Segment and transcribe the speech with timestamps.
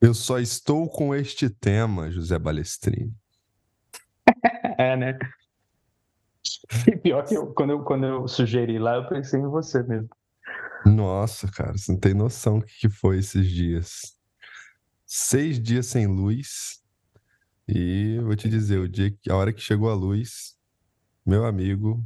[0.00, 3.12] Eu só estou com este tema, José Balestrini.
[4.78, 5.18] é, né?
[6.86, 10.08] E pior que eu, quando, eu, quando eu sugeri lá, eu pensei em você mesmo.
[10.86, 14.16] Nossa, cara, você não tem noção o que foi esses dias.
[15.04, 16.82] Seis dias sem luz.
[17.66, 20.56] E vou te dizer, o dia, a hora que chegou a luz,
[21.26, 22.02] meu amigo,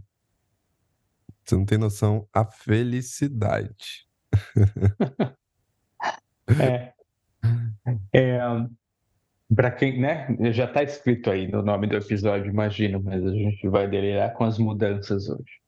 [1.44, 4.08] você não tem noção a felicidade.
[6.58, 6.94] é.
[8.12, 8.38] É
[9.54, 10.26] para quem, né?
[10.52, 14.44] Já está escrito aí no nome do episódio, imagino, mas a gente vai delirar com
[14.44, 15.60] as mudanças hoje.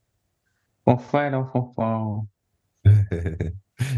[0.84, 2.26] Confere, não confere.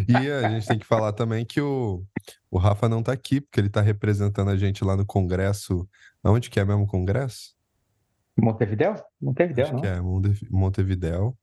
[0.08, 2.04] e a gente tem que falar também que o,
[2.50, 5.88] o Rafa não está aqui, porque ele está representando a gente lá no Congresso.
[6.24, 7.54] Onde que é mesmo o Congresso?
[8.36, 8.94] Montevidéu?
[9.20, 9.80] Montevidéu, Acho não?
[9.80, 10.00] que é
[10.50, 11.36] Montevidéu.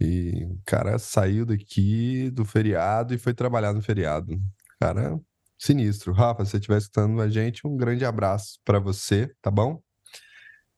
[0.00, 4.38] E o cara saiu daqui do feriado e foi trabalhar no feriado.
[4.78, 5.18] Cara,
[5.58, 6.12] sinistro.
[6.12, 9.80] Rafa, se você estiver escutando a gente, um grande abraço para você, tá bom?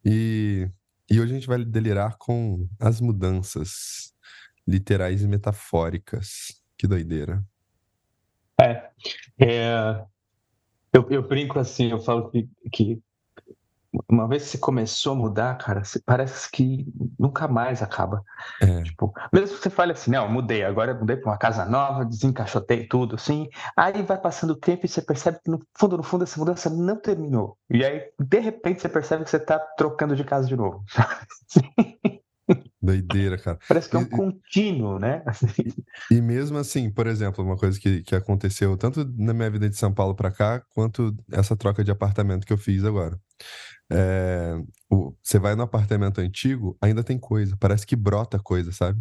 [0.05, 0.69] E,
[1.11, 4.12] e hoje a gente vai delirar com as mudanças
[4.67, 6.62] literais e metafóricas.
[6.77, 7.45] Que doideira.
[8.61, 8.91] É.
[9.39, 10.05] é
[10.92, 13.01] eu, eu brinco assim, eu falo que, que
[14.09, 16.87] uma vez que você começou a mudar, cara, parece que
[17.19, 18.23] nunca mais acaba.
[18.61, 18.83] É.
[18.83, 22.87] Tipo, mesmo que você fale assim, não, mudei, agora mudei para uma casa nova, desencaixotei
[22.87, 23.49] tudo, assim.
[23.77, 26.71] Aí vai passando o tempo e você percebe que no fundo, no fundo, essa mudança
[26.71, 27.57] não terminou.
[27.71, 30.85] E aí, de repente, você percebe que você está trocando de casa de novo.
[32.81, 33.59] Doideira, cara.
[33.69, 35.23] Parece que é um e, contínuo, né?
[36.11, 39.69] E, e, mesmo assim, por exemplo, uma coisa que, que aconteceu tanto na minha vida
[39.69, 43.19] de São Paulo para cá, quanto essa troca de apartamento que eu fiz agora.
[43.91, 44.55] É,
[44.91, 49.00] o, você vai no apartamento antigo, ainda tem coisa, parece que brota coisa, sabe?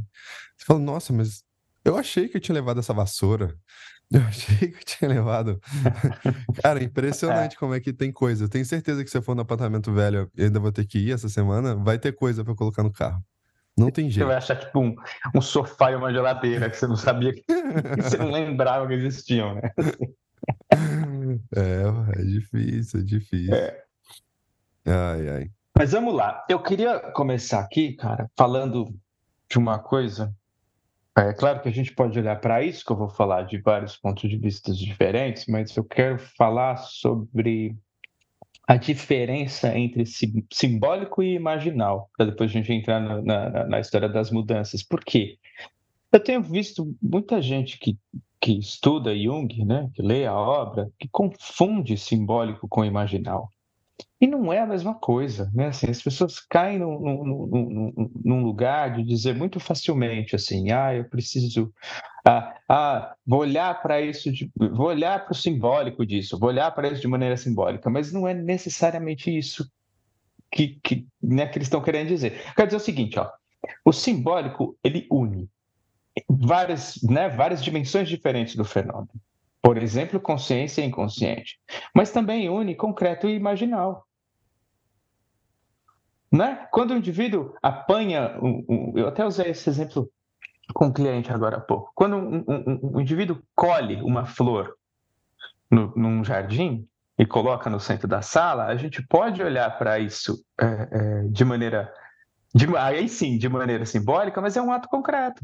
[0.57, 1.43] Você fala, nossa, mas
[1.83, 3.55] eu achei que eu tinha levado essa vassoura.
[4.09, 5.59] Eu achei que eu tinha levado.
[6.63, 8.45] Cara, impressionante como é que tem coisa.
[8.45, 10.97] Eu tenho certeza que se eu for no apartamento velho e ainda vou ter que
[10.97, 13.21] ir essa semana, vai ter coisa para colocar no carro.
[13.77, 14.23] Não tem jeito.
[14.23, 14.95] Você vai achar tipo um,
[15.35, 18.93] um sofá e uma geladeira que você não sabia que, que você não lembrava que
[18.93, 19.73] existiam, né?
[21.53, 23.53] É, é difícil, é difícil.
[23.53, 23.86] É.
[24.87, 25.51] Ai, ai.
[25.77, 26.45] Mas vamos lá.
[26.49, 28.95] Eu queria começar aqui, cara, falando
[29.49, 30.33] de uma coisa.
[31.17, 33.97] É claro que a gente pode olhar para isso, que eu vou falar de vários
[33.97, 37.75] pontos de vista diferentes, mas eu quero falar sobre
[38.67, 40.03] a diferença entre
[40.53, 44.83] simbólico e imaginal, para depois a gente entrar na, na, na, história das mudanças.
[44.83, 45.37] Por quê?
[46.11, 47.97] Eu tenho visto muita gente que,
[48.39, 53.49] que estuda Jung, né, que lê a obra, que confunde simbólico com imaginal.
[54.19, 55.67] E não é a mesma coisa, né?
[55.67, 60.93] Assim, as pessoas caem num, num, num, num, lugar de dizer muito facilmente assim, ah,
[60.93, 61.71] eu preciso,
[62.25, 66.71] ah, ah vou olhar para isso, de, vou olhar para o simbólico disso, vou olhar
[66.71, 69.69] para isso de maneira simbólica, mas não é necessariamente isso
[70.51, 72.41] que, que, né, que eles estão querendo dizer.
[72.55, 73.29] Quer dizer o seguinte, ó,
[73.85, 75.47] o simbólico ele une
[76.27, 79.09] várias, né, várias dimensões diferentes do fenômeno.
[79.67, 81.59] Por exemplo, consciência e inconsciente.
[81.93, 84.07] Mas também une concreto e imaginal.
[86.31, 86.65] Né?
[86.71, 88.39] Quando o indivíduo apanha,
[88.95, 90.09] eu até usei esse exemplo
[90.73, 91.91] com um cliente agora há pouco.
[91.93, 92.45] Quando um,
[92.93, 94.73] um indivíduo colhe uma flor
[95.69, 96.87] no, num jardim
[97.19, 101.43] e coloca no centro da sala, a gente pode olhar para isso é, é, de
[101.43, 101.93] maneira,
[102.55, 105.43] de, aí sim, de maneira simbólica, mas é um ato concreto.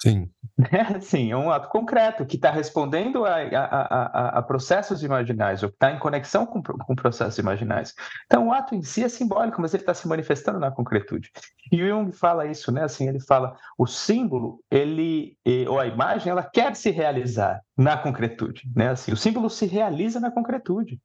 [0.00, 0.30] Sim.
[0.72, 5.62] É, sim, é um ato concreto que está respondendo a, a, a, a, processos imaginais,
[5.62, 7.94] ou que está em conexão com, com processos imaginais.
[8.24, 11.30] Então, o ato em si é simbólico, mas ele está se manifestando na concretude.
[11.70, 12.84] E o Jung fala isso, né?
[12.84, 15.36] Assim, ele fala, o símbolo, ele,
[15.68, 18.90] ou a imagem, ela quer se realizar na concretude, né?
[18.90, 20.98] Assim, o símbolo se realiza na concretude.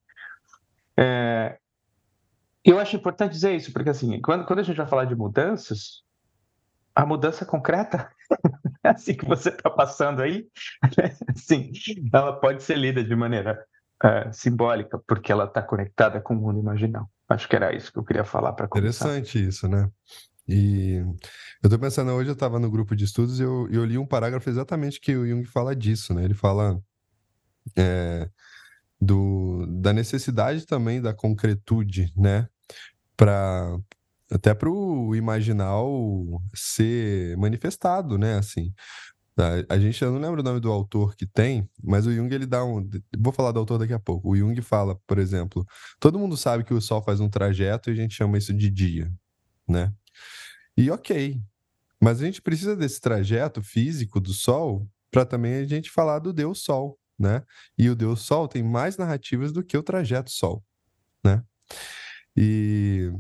[0.97, 1.58] É,
[2.63, 6.03] eu acho importante dizer isso, porque assim, quando, quando a gente vai falar de mudanças,
[6.96, 8.09] a mudança concreta
[8.84, 10.47] assim que você está passando aí,
[11.35, 11.72] sim,
[12.11, 13.64] ela pode ser lida de maneira
[14.03, 17.09] uh, simbólica, porque ela está conectada com o mundo imaginal.
[17.29, 19.06] Acho que era isso que eu queria falar para começar.
[19.06, 19.90] Interessante isso, né?
[20.47, 20.96] E
[21.64, 24.06] eu estou pensando, hoje eu estava no grupo de estudos e eu, eu, li um
[24.06, 26.26] parágrafo exatamente que o Jung fala disso, né?
[26.26, 26.82] Ele fala
[27.78, 28.28] é,
[29.00, 32.50] do, da necessidade também da concretude, né?
[33.16, 33.78] Para
[34.32, 38.36] até para o imaginal ser manifestado, né?
[38.38, 38.74] Assim,
[39.38, 42.34] a, a, gente, eu não lembro o nome do autor que tem, mas o Jung
[42.34, 42.88] ele dá um.
[43.18, 44.30] Vou falar do autor daqui a pouco.
[44.30, 45.66] O Jung fala, por exemplo,
[46.00, 48.70] todo mundo sabe que o Sol faz um trajeto e a gente chama isso de
[48.70, 49.12] dia,
[49.68, 49.94] né?
[50.78, 51.42] E ok,
[52.02, 56.32] mas a gente precisa desse trajeto físico do Sol para também a gente falar do
[56.32, 57.44] Deus Sol, né?
[57.78, 60.64] E o Deus Sol tem mais narrativas do que o trajeto Sol,
[61.24, 61.44] né?
[62.36, 63.12] E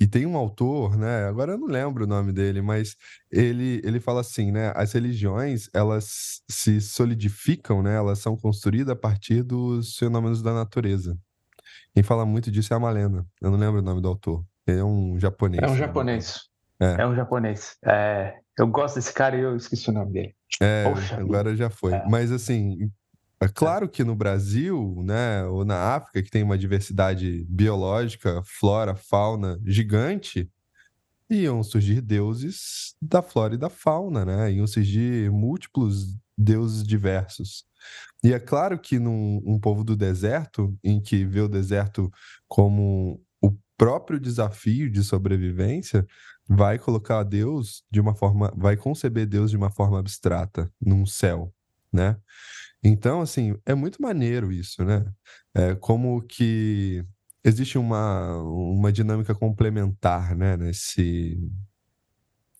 [0.00, 1.26] e tem um autor, né?
[1.26, 2.96] Agora eu não lembro o nome dele, mas
[3.30, 4.72] ele, ele fala assim, né?
[4.76, 7.96] As religiões elas se solidificam, né?
[7.96, 11.18] Elas são construídas a partir dos fenômenos da natureza.
[11.92, 13.26] Quem fala muito disso é a Malena.
[13.42, 14.44] Eu não lembro o nome do autor.
[14.66, 15.62] Ele é um japonês.
[15.62, 16.48] É um japonês.
[16.80, 17.02] É.
[17.02, 17.76] é um japonês.
[17.84, 20.34] É, eu gosto desse cara e eu esqueci o nome dele.
[20.60, 21.92] É, Poxa agora já foi.
[21.92, 22.04] É.
[22.08, 22.90] Mas assim,
[23.40, 28.94] é claro que no Brasil, né, ou na África, que tem uma diversidade biológica, flora,
[28.96, 30.50] fauna gigante,
[31.30, 34.52] iam surgir deuses da flora e da fauna, né?
[34.52, 37.64] Iam surgir múltiplos deuses diversos.
[38.24, 42.10] E é claro que num um povo do deserto, em que vê o deserto
[42.48, 46.06] como o próprio desafio de sobrevivência,
[46.48, 51.52] vai colocar Deus de uma forma, vai conceber Deus de uma forma abstrata, num céu,
[51.92, 52.16] né?
[52.82, 55.04] Então, assim, é muito maneiro isso, né?
[55.54, 57.04] É como que
[57.44, 60.56] existe uma, uma dinâmica complementar, né?
[60.56, 61.38] Nesse,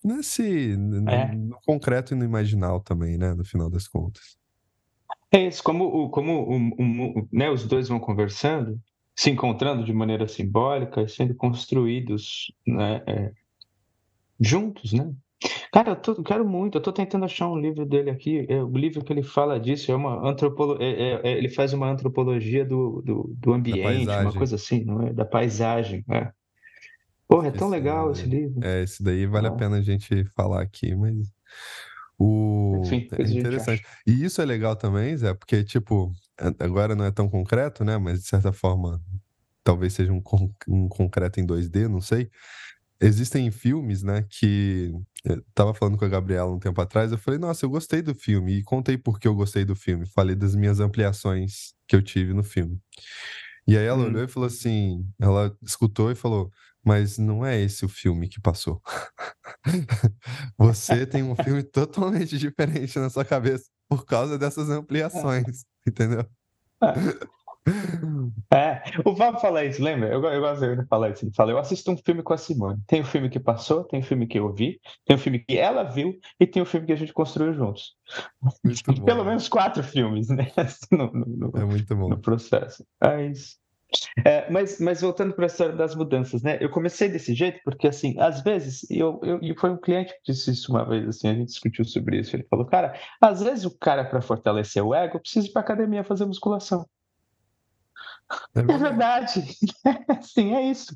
[0.03, 0.73] nesse
[1.07, 1.35] é.
[1.35, 3.33] no concreto e no imaginal também, né?
[3.33, 4.37] No final das contas.
[5.31, 8.79] É isso, como, como um, um, né, os dois vão conversando,
[9.15, 13.31] se encontrando de maneira simbólica, sendo construídos né, é,
[14.39, 15.13] juntos, né?
[15.71, 18.45] Cara, eu tô, quero muito, eu tô tentando achar um livro dele aqui.
[18.49, 20.85] É, o livro que ele fala disso é uma antropologia.
[20.85, 25.07] É, é, é, ele faz uma antropologia do, do, do ambiente, uma coisa assim, não
[25.07, 25.13] é?
[25.13, 26.31] Da paisagem, né?
[27.27, 28.59] Porra, é tão esse, legal esse livro.
[28.63, 29.51] É, esse daí vale ah.
[29.51, 31.31] a pena a gente falar aqui, mas.
[32.17, 32.81] O...
[32.83, 33.85] Enfim, é interessante.
[34.07, 36.11] E isso é legal também, Zé, porque, tipo,
[36.59, 37.97] agora não é tão concreto, né?
[37.99, 38.99] Mas de certa forma,
[39.63, 40.21] talvez seja um,
[40.67, 42.29] um concreto em 2D, não sei
[43.01, 44.91] existem filmes, né, que
[45.25, 48.01] eu eh, tava falando com a Gabriela um tempo atrás, eu falei, nossa, eu gostei
[48.01, 51.95] do filme, e contei por que eu gostei do filme, falei das minhas ampliações que
[51.95, 52.79] eu tive no filme.
[53.67, 54.07] E aí ela hum.
[54.07, 56.51] olhou e falou assim, ela escutou e falou,
[56.83, 58.81] mas não é esse o filme que passou.
[60.57, 66.25] Você tem um filme totalmente diferente na sua cabeça por causa dessas ampliações, entendeu?
[68.51, 68.81] É.
[69.05, 70.09] O Fábio fala isso, lembra?
[70.09, 71.25] Eu, eu gosto de falar isso.
[71.25, 72.81] Ele fala: Eu assisto um filme com a Simone.
[72.87, 75.57] Tem o filme que passou, tem o filme que eu vi, tem o filme que
[75.57, 77.95] ela viu e tem o filme que a gente construiu juntos.
[79.05, 80.51] Pelo menos quatro filmes, né?
[80.91, 82.09] No, no, é muito bom.
[82.09, 82.83] No processo.
[83.01, 83.57] É isso.
[84.23, 86.57] É, mas, mas voltando para a história das mudanças, né?
[86.61, 90.31] Eu comecei desse jeito porque, assim, às vezes, eu, eu, e foi um cliente que
[90.31, 92.35] disse isso uma vez, assim, a gente discutiu sobre isso.
[92.35, 96.03] Ele falou, cara, às vezes o cara, para fortalecer o ego, precisa ir para academia
[96.03, 96.85] fazer musculação.
[98.55, 99.43] É, é verdade.
[100.21, 100.95] Sim, é isso.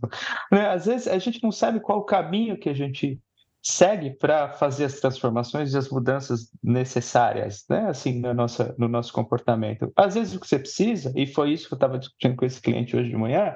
[0.51, 3.19] Né, às vezes a gente não sabe qual o caminho que a gente
[3.61, 7.87] segue para fazer as transformações e as mudanças necessárias, né?
[7.87, 9.91] Assim, na nossa, no nosso comportamento.
[9.95, 12.61] Às vezes o que você precisa, e foi isso que eu estava discutindo com esse
[12.61, 13.55] cliente hoje de manhã,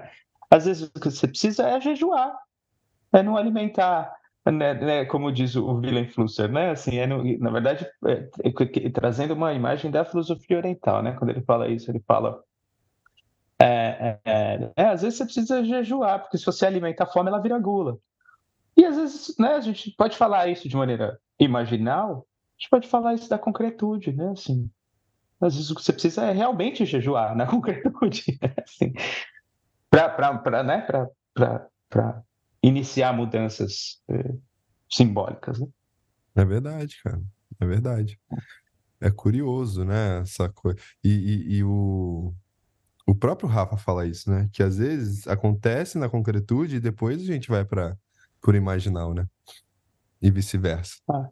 [0.49, 2.33] às vezes o que você precisa é jejuar,
[3.11, 4.13] é não alimentar,
[4.45, 6.71] né, né, como diz o Willem Flusser, né?
[6.71, 11.11] Assim, é no, na verdade, é, é, trazendo uma imagem da filosofia oriental, né?
[11.19, 12.41] Quando ele fala isso, ele fala
[13.59, 17.41] é, é, é, às vezes você precisa jejuar, porque se você alimenta a fome, ela
[17.41, 17.97] vira gula.
[18.75, 22.27] E às vezes né, a gente pode falar isso de maneira imaginal,
[22.57, 24.29] a gente pode falar isso da concretude, né?
[24.29, 24.69] Assim,
[25.41, 28.53] às vezes o que você precisa é realmente jejuar na concretude, né?
[28.63, 28.93] assim,
[29.89, 30.85] para né,
[32.61, 34.35] iniciar mudanças é,
[34.89, 35.59] simbólicas.
[35.59, 35.67] Né?
[36.35, 37.21] É verdade, cara.
[37.59, 38.19] É verdade.
[39.01, 40.19] É curioso, né?
[40.19, 40.79] Essa coisa.
[41.03, 42.33] E, e, e o
[43.07, 44.49] o próprio Rafa fala isso, né?
[44.51, 47.97] Que às vezes acontece na concretude e depois a gente vai para
[48.41, 49.25] por imaginal, né?
[50.21, 50.97] E vice-versa.
[51.09, 51.29] Ah.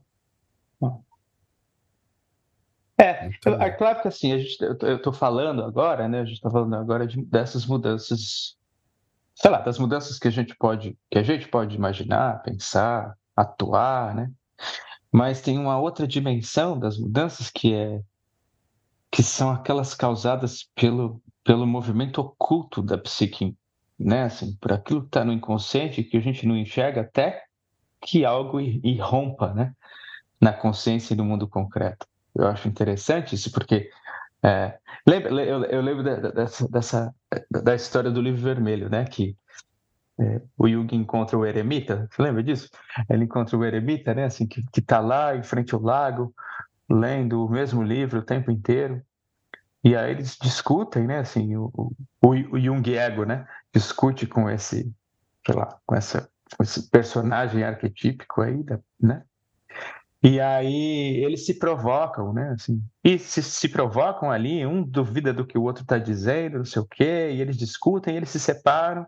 [0.82, 0.98] Ah.
[2.98, 6.22] É, então, é claro que assim, a gente, eu estou falando agora, né?
[6.22, 8.56] A gente está falando agora de, dessas mudanças,
[9.36, 14.16] sei lá, das mudanças que a gente pode, que a gente pode imaginar, pensar, atuar,
[14.16, 14.32] né?
[15.12, 18.02] Mas tem uma outra dimensão das mudanças que é
[19.12, 23.56] que são aquelas causadas pelo pelo movimento oculto da psique,
[23.98, 24.24] né?
[24.24, 27.44] Assim, por aquilo que está no inconsciente que a gente não enxerga até
[28.02, 29.72] que algo irrompa, né?
[30.42, 32.08] Na consciência e no mundo concreto.
[32.34, 33.90] Eu acho interessante isso porque
[34.44, 37.16] é, lembra, eu, eu, lembro dessa, dessa,
[37.50, 39.06] da história do livro vermelho, né?
[39.06, 39.38] Que
[40.20, 42.70] é, o Jung encontra o eremita, você lembra disso?
[43.08, 44.26] Ele encontra o eremita, né?
[44.26, 46.34] Assim, que está lá em frente ao lago,
[46.90, 49.02] lendo o mesmo livro o tempo inteiro,
[49.86, 51.20] e aí eles discutem, né?
[51.20, 53.48] Assim, o, o, o Jung ego, né?
[53.72, 54.92] Discute com esse,
[55.46, 56.28] sei lá, com, essa,
[56.58, 58.66] com esse personagem arquetípico aí,
[59.00, 59.22] né?
[60.24, 62.56] E aí eles se provocam, né?
[62.56, 66.66] Assim, e se, se provocam ali, um duvida do que o outro está dizendo, não
[66.66, 69.06] sei o quê, e eles discutem, eles se separam.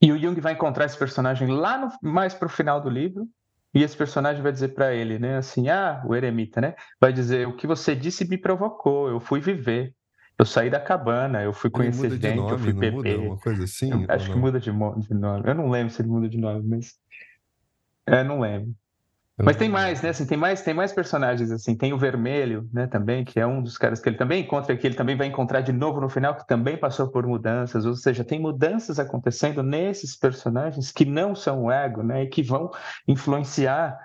[0.00, 3.28] E o Jung vai encontrar esse personagem lá no, mais para o final do livro,
[3.72, 5.36] e esse personagem vai dizer para ele, né?
[5.36, 6.74] Assim, ah, o eremita, né?
[7.00, 9.94] Vai dizer: o que você disse me provocou, eu fui viver.
[10.38, 13.38] Eu saí da cabana, eu fui conhecer ele gente, nome, eu fui não Muda, uma
[13.38, 13.90] coisa assim?
[13.92, 15.42] Eu, acho que muda de, de nome.
[15.46, 16.94] Eu não lembro se ele muda de nome, mas.
[18.06, 18.74] É, não lembro.
[19.44, 20.10] Mas tem mais, né?
[20.10, 21.76] Assim, tem mais, tem mais personagens assim.
[21.76, 22.86] Tem o Vermelho, né?
[22.86, 25.60] Também que é um dos caras que ele também encontra que ele também vai encontrar
[25.60, 27.84] de novo no final que também passou por mudanças.
[27.84, 32.24] Ou seja, tem mudanças acontecendo nesses personagens que não são o ego, né?
[32.24, 32.70] E que vão
[33.06, 33.98] influenciar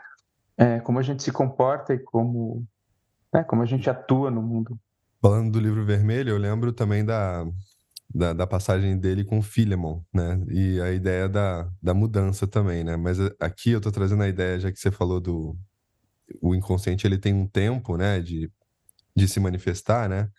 [0.58, 2.66] é, como a gente se comporta e como,
[3.34, 3.44] né?
[3.44, 4.78] Como a gente atua no mundo.
[5.22, 7.46] Falando do livro Vermelho, eu lembro também da
[8.16, 10.42] da, da, passagem dele com o Philemon, né?
[10.50, 12.96] E a ideia da, da mudança também, né?
[12.96, 15.58] Mas eh, aqui eu tô trazendo a ideia, já que você falou do...
[16.42, 18.22] O inconsciente, ele tem um tempo, né?
[18.22, 18.50] De,
[19.16, 20.30] de se manifestar, né?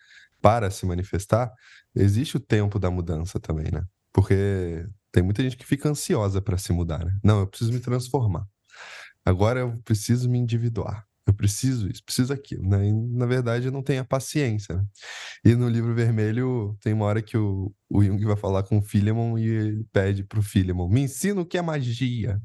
[0.41, 1.53] Para se manifestar,
[1.95, 3.83] existe o tempo da mudança também, né?
[4.11, 7.15] Porque tem muita gente que fica ansiosa para se mudar, né?
[7.23, 8.45] Não, eu preciso me transformar.
[9.23, 12.87] Agora eu preciso me individuar eu preciso isso, preciso aquilo, né?
[12.87, 14.75] E, na verdade, não tem a paciência.
[14.75, 14.85] Né?
[15.43, 18.81] E no livro vermelho, tem uma hora que o, o Jung vai falar com o
[18.81, 22.41] Philemon e ele pede pro Philemon, me ensina o que é magia.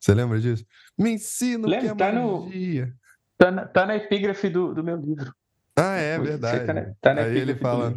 [0.00, 0.66] Você lembra disso?
[0.98, 2.86] Me ensina o que é tá magia.
[2.86, 2.92] No,
[3.38, 5.32] tá, na, tá na epígrafe do, do meu livro.
[5.76, 6.66] Ah, é verdade.
[6.66, 7.94] Tá na, tá na Aí ele fala,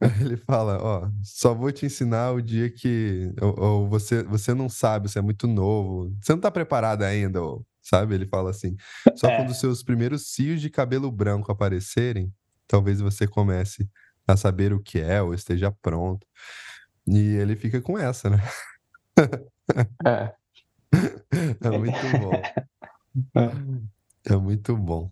[0.20, 4.68] ele fala, ó, só vou te ensinar o dia que ou, ou, você, você não
[4.68, 8.14] sabe, você é muito novo, você não tá preparado ainda, ou, sabe?
[8.14, 8.76] Ele fala assim:
[9.16, 9.36] só é.
[9.36, 12.32] quando os seus primeiros cios de cabelo branco aparecerem,
[12.66, 13.88] talvez você comece
[14.26, 16.26] a saber o que é ou esteja pronto.
[17.06, 18.38] E ele fica com essa, né?
[20.06, 20.32] É.
[21.64, 22.32] é muito bom.
[23.34, 25.10] É, é muito bom.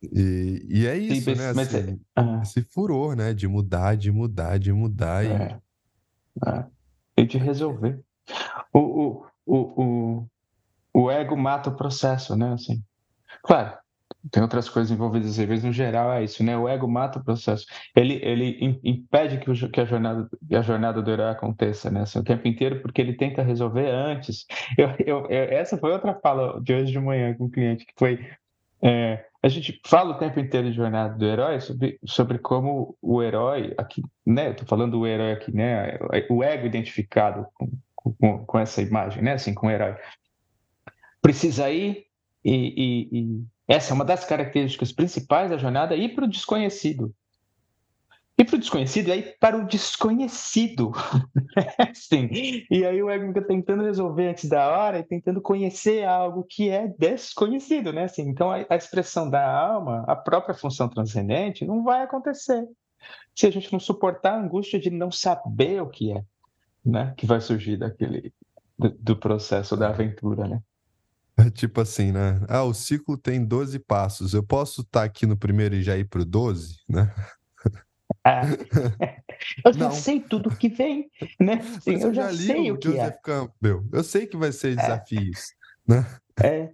[0.00, 1.52] E, e é isso, Sim, né?
[1.52, 2.42] Mas, assim, é...
[2.42, 3.34] Esse furor, né?
[3.34, 5.24] De mudar, de mudar, de mudar.
[5.24, 5.60] E, é.
[6.46, 6.64] é.
[7.16, 8.00] e de resolver.
[8.72, 10.28] O, o, o, o,
[10.92, 12.52] o ego mata o processo, né?
[12.52, 12.82] Assim,
[13.42, 13.72] claro,
[14.30, 16.56] tem outras coisas envolvidas, vezes no geral é isso, né?
[16.56, 17.66] O ego mata o processo.
[17.94, 22.02] Ele, ele impede que, o, que, a, jornada, a jornada do herói aconteça, né?
[22.02, 24.44] Assim, o tempo inteiro, porque ele tenta resolver antes.
[24.76, 27.86] Eu, eu, eu, essa foi outra fala de hoje de manhã com o um cliente,
[27.86, 28.26] que foi.
[28.82, 33.22] É, a gente fala o tempo inteiro de jornada do herói sobre, sobre como o
[33.22, 34.52] herói, aqui, né?
[34.52, 35.96] Tô falando do herói aqui, né?
[36.28, 39.34] O ego identificado com, com, com essa imagem, né?
[39.34, 39.94] Assim, com o herói
[41.20, 42.06] precisa ir,
[42.44, 47.14] e, e, e essa é uma das características principais da jornada, ir para o desconhecido.
[48.38, 50.92] Ir para o desconhecido é ir para o desconhecido.
[51.92, 52.30] Sim.
[52.70, 56.68] E aí o ego fica tentando resolver antes da hora e tentando conhecer algo que
[56.68, 58.04] é desconhecido, né?
[58.04, 62.64] Assim, então a, a expressão da alma, a própria função transcendente, não vai acontecer
[63.34, 66.22] se a gente não suportar a angústia de não saber o que é,
[66.84, 67.14] né?
[67.16, 68.32] Que vai surgir daquele
[68.78, 70.62] do, do processo da aventura, né?
[71.38, 72.40] É tipo assim, né?
[72.48, 74.34] Ah, o ciclo tem 12 passos.
[74.34, 77.14] Eu posso estar tá aqui no primeiro e já ir pro 12, né?
[78.24, 78.42] Ah,
[79.64, 79.92] eu já Não.
[79.92, 81.62] sei tudo que vem, né?
[81.80, 83.20] Sim, eu, eu, já, já li sei o, o que Joseph é.
[83.22, 83.88] Campbell.
[83.92, 84.76] Eu sei que vai ser é.
[84.76, 85.52] desafios,
[85.88, 85.94] é.
[85.94, 86.06] né?
[86.42, 86.72] É.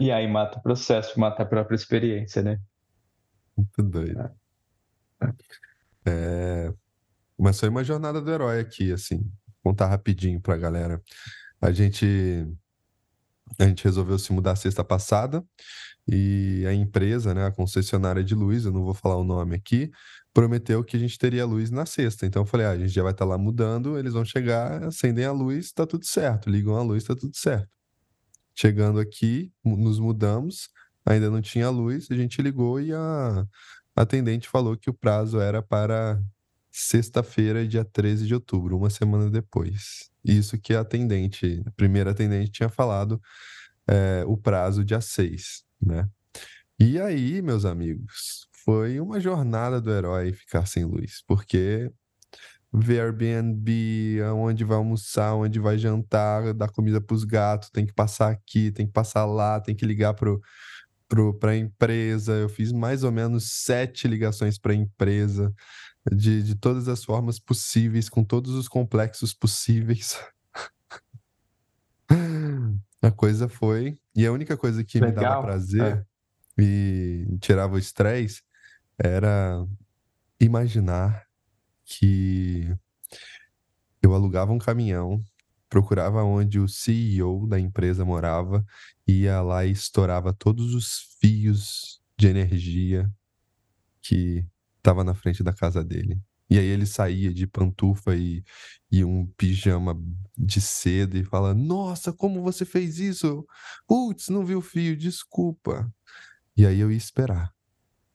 [0.00, 2.58] E aí mata o processo, mata a própria experiência, né?
[3.56, 4.30] Muito doido.
[5.20, 5.32] É.
[6.06, 6.74] é...
[7.38, 9.18] Mas foi uma jornada do herói aqui, assim.
[9.62, 11.00] Vou contar rapidinho pra galera.
[11.60, 12.48] A gente
[13.58, 15.44] a gente resolveu se mudar sexta passada
[16.06, 19.90] e a empresa, né, a concessionária de luz, eu não vou falar o nome aqui,
[20.32, 22.24] prometeu que a gente teria luz na sexta.
[22.24, 24.84] Então eu falei, ah, a gente já vai estar tá lá mudando, eles vão chegar,
[24.84, 27.68] acendem a luz, tá tudo certo, ligam a luz, tá tudo certo.
[28.54, 30.70] Chegando aqui, nos mudamos,
[31.04, 33.46] ainda não tinha luz, a gente ligou e a
[33.94, 36.20] atendente falou que o prazo era para
[36.70, 40.10] sexta-feira, dia 13 de outubro, uma semana depois.
[40.28, 43.20] Isso que a atendente, a primeira atendente tinha falado
[43.88, 46.06] é, o prazo dia 6, né?
[46.78, 51.90] E aí, meus amigos, foi uma jornada do herói ficar sem luz, porque
[52.72, 57.94] ver Airbnb, onde vai almoçar, onde vai jantar, dar comida para os gatos, tem que
[57.94, 60.40] passar aqui, tem que passar lá, tem que ligar pro
[61.40, 62.34] para a empresa.
[62.34, 65.54] Eu fiz mais ou menos sete ligações para a empresa
[66.12, 70.18] de, de todas as formas possíveis, com todos os complexos possíveis.
[73.02, 73.98] a coisa foi.
[74.14, 75.16] E a única coisa que Legal.
[75.16, 76.06] me dava prazer
[76.58, 76.62] é.
[76.62, 78.42] e tirava o estresse
[78.98, 79.64] era
[80.40, 81.24] imaginar
[81.84, 82.74] que
[84.02, 85.22] eu alugava um caminhão
[85.68, 88.64] procurava onde o CEO da empresa morava,
[89.06, 93.10] ia lá e estourava todos os fios de energia
[94.02, 94.44] que
[94.88, 96.18] estava na frente da casa dele.
[96.50, 98.42] E aí ele saía de pantufa e,
[98.90, 99.94] e um pijama
[100.36, 103.46] de seda e fala: Nossa, como você fez isso?
[103.86, 105.92] Putz, não vi o fio, desculpa.
[106.56, 107.52] E aí eu ia esperar.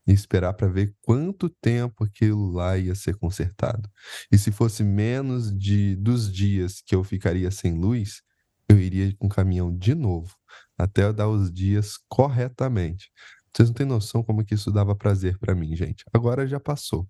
[0.08, 3.90] Esperar para ver quanto tempo aquilo lá ia ser consertado.
[4.32, 8.22] E se fosse menos de dos dias que eu ficaria sem luz,
[8.68, 10.36] eu iria com o caminhão de novo,
[10.78, 13.12] até eu dar os dias corretamente.
[13.56, 16.04] Vocês não têm noção como que isso dava prazer para mim, gente.
[16.12, 17.08] Agora já passou.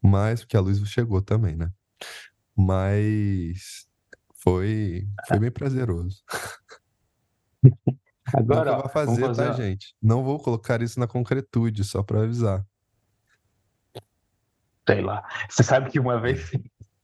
[0.00, 1.70] Mas porque a luz chegou também, né?
[2.56, 3.86] Mas
[4.34, 6.22] foi foi bem prazeroso.
[8.34, 9.96] Agora, não eu fazer, fazer, tá, gente?
[10.00, 12.64] Não vou colocar isso na concretude, só para avisar.
[14.88, 15.26] Sei lá.
[15.48, 16.50] Você sabe que uma vez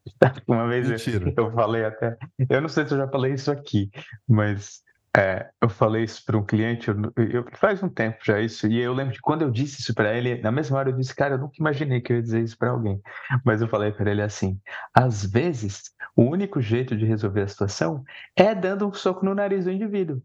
[0.47, 1.33] uma vez Mentira.
[1.37, 2.17] eu falei até,
[2.49, 3.91] eu não sei se eu já falei isso aqui,
[4.27, 4.83] mas
[5.17, 8.79] é, eu falei isso para um cliente, eu, eu, faz um tempo já isso, e
[8.79, 11.35] eu lembro de quando eu disse isso para ele, na mesma hora eu disse, cara,
[11.35, 13.01] eu nunca imaginei que eu ia dizer isso para alguém.
[13.45, 14.61] Mas eu falei para ele assim:
[14.95, 18.05] às vezes, o único jeito de resolver a situação
[18.37, 20.23] é dando um soco no nariz do indivíduo.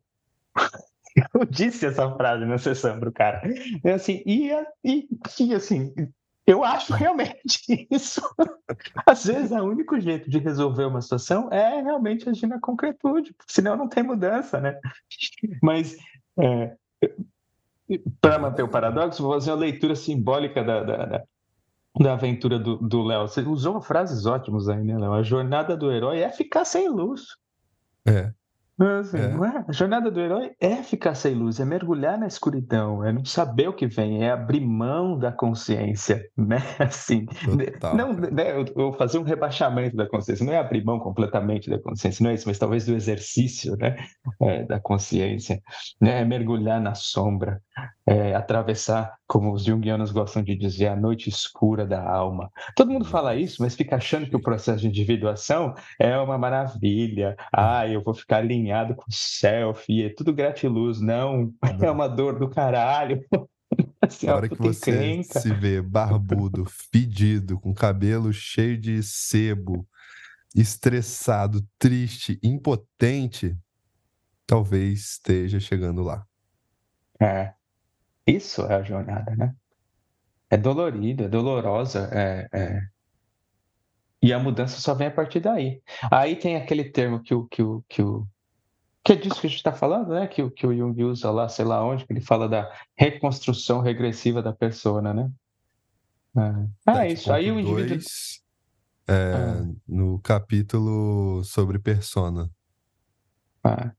[1.31, 3.43] Eu disse essa frase na sessão pro cara.
[3.83, 4.49] É assim, e,
[4.83, 5.07] e,
[5.39, 5.93] e assim,
[6.45, 8.21] eu acho realmente isso.
[9.05, 13.75] Às vezes, o único jeito de resolver uma situação é realmente agir na concretude, senão
[13.75, 14.79] não tem mudança, né?
[15.61, 15.97] Mas,
[16.39, 16.75] é,
[18.19, 21.23] para manter o paradoxo, vou fazer uma leitura simbólica da, da,
[21.99, 23.27] da aventura do Léo.
[23.27, 25.13] Você usou frases ótimas aí, né, Léo?
[25.13, 27.37] A jornada do herói é ficar sem luz.
[28.05, 28.33] É.
[28.79, 29.21] Assim, é.
[29.21, 29.65] é.
[29.67, 33.67] A jornada do herói é ficar sem luz, é mergulhar na escuridão, é não saber
[33.67, 36.57] o que vem, é abrir mão da consciência, né?
[36.79, 40.99] Assim, Total, não, né, eu, eu fazer um rebaixamento da consciência, não é abrir mão
[40.99, 43.95] completamente da consciência, não é isso, mas talvez do exercício, né?
[44.41, 45.61] É, da consciência,
[46.01, 46.21] né?
[46.21, 47.61] É mergulhar na sombra,
[48.07, 52.51] é, atravessar, como os junguianos gostam de dizer, a noite escura da alma.
[52.75, 57.35] Todo mundo fala isso, mas fica achando que o processo de individuação é uma maravilha.
[57.51, 61.01] Ah, eu vou ficar alinhado com o selfie, é tudo gratiluz.
[61.01, 63.25] Não, é uma dor do caralho.
[63.99, 65.39] Assim, a hora que você encrenca.
[65.39, 69.83] se vê barbudo, fedido, com cabelo cheio de sebo,
[70.55, 73.57] estressado, triste, impotente,
[74.45, 76.23] talvez esteja chegando lá.
[77.19, 77.53] É,
[78.25, 79.55] isso é a jornada, né?
[80.49, 82.81] É dolorido, é dolorosa, é, é...
[84.21, 85.81] e a mudança só vem a partir daí.
[86.11, 88.27] Aí tem aquele termo que o que o que o
[89.03, 90.27] que é disso que a gente está falando, né?
[90.27, 93.81] Que, o que o Jung usa lá, sei lá onde, que ele fala da reconstrução
[93.81, 95.29] regressiva da persona, né?
[96.87, 97.31] É, é isso.
[97.31, 97.99] Aí o indivíduo.
[99.05, 99.67] É, ah.
[99.85, 102.49] No capítulo sobre persona.
[103.61, 103.91] Ah.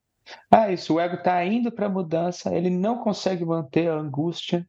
[0.51, 4.67] Ah, isso, o ego está indo para a mudança, ele não consegue manter a angústia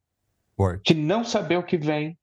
[0.83, 2.17] de não saber o que vem,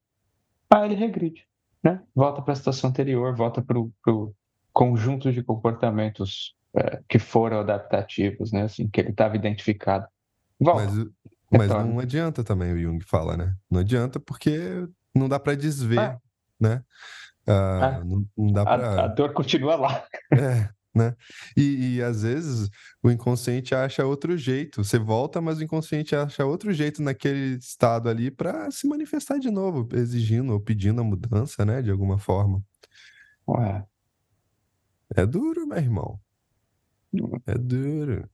[0.69, 1.47] aí ele regride,
[1.83, 2.01] né?
[2.15, 4.33] Volta para a situação anterior, volta para o
[4.71, 8.63] conjunto de comportamentos é, que foram adaptativos, né?
[8.63, 10.07] Assim, que ele estava identificado.
[10.59, 10.85] Volta.
[11.51, 13.55] Mas, mas não adianta também, o Jung fala, né?
[13.69, 16.17] Não adianta porque não dá para desver, ah.
[16.59, 16.83] né?
[17.45, 18.03] Ah, ah.
[18.03, 19.01] Não, não, dá para.
[19.01, 20.03] A, a dor continua lá.
[20.31, 21.15] É, né?
[21.57, 22.69] E, e, às vezes
[23.01, 24.83] o inconsciente acha outro jeito.
[24.83, 29.49] Você volta, mas o inconsciente acha outro jeito naquele estado ali para se manifestar de
[29.49, 31.81] novo, exigindo ou pedindo a mudança, né?
[31.81, 32.63] De alguma forma.
[33.47, 33.83] Ué.
[35.15, 36.19] É duro, meu irmão.
[37.45, 38.29] É duro.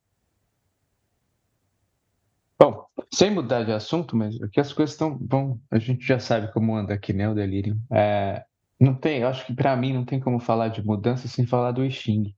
[2.58, 5.18] Bom, sem mudar de assunto, mas aqui as coisas estão.
[5.18, 7.30] Bom, a gente já sabe como anda aqui, né?
[7.30, 7.80] O delírio.
[7.92, 8.44] É,
[8.80, 11.72] não tem, eu acho que para mim não tem como falar de mudança sem falar
[11.72, 12.34] do Xing.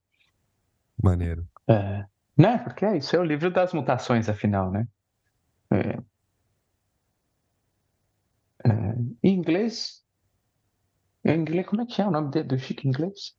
[1.01, 1.47] Maneiro.
[1.67, 2.05] É,
[2.37, 2.57] né?
[2.59, 4.87] Porque é isso, é o livro das mutações, afinal, né?
[5.71, 5.99] É,
[8.65, 10.03] é, em inglês,
[11.23, 13.33] em inglês, como é que é o nome do chique em inglês?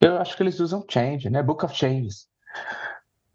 [0.00, 1.42] Eu acho que eles usam change, né?
[1.42, 2.28] Book of Changes.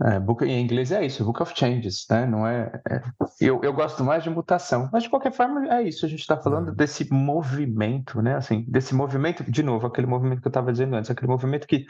[0.02, 2.26] É, book, em inglês é isso, Book of Changes, né?
[2.26, 3.02] Não é, é,
[3.40, 6.06] eu, eu gosto mais de mutação, mas de qualquer forma é isso.
[6.06, 6.76] A gente está falando é.
[6.76, 8.36] desse movimento, né?
[8.36, 11.86] Assim, desse movimento, de novo, aquele movimento que eu estava dizendo antes, aquele movimento que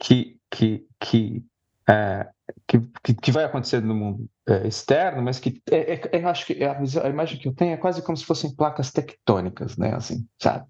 [0.00, 1.44] que, que, que,
[1.88, 2.28] é,
[2.66, 6.62] que, que, vai acontecer no mundo é, externo, mas que é, é, eu acho que
[6.64, 9.94] a, a, imagem que eu tenho é quase como se fossem placas tectônicas, né?
[9.94, 10.66] Assim, sabe?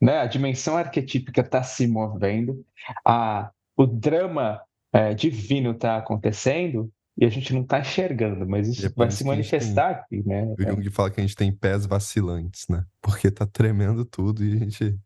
[0.00, 0.18] Né?
[0.18, 2.64] A dimensão arquetípica está se movendo,
[3.06, 4.60] a, o drama
[4.92, 9.24] é, divino está acontecendo e a gente não está enxergando, mas isso é vai se
[9.24, 10.54] manifestar tem, aqui, né?
[10.58, 12.84] O Jung fala que a gente tem pés vacilantes, né?
[13.00, 14.98] Porque está tremendo tudo e a gente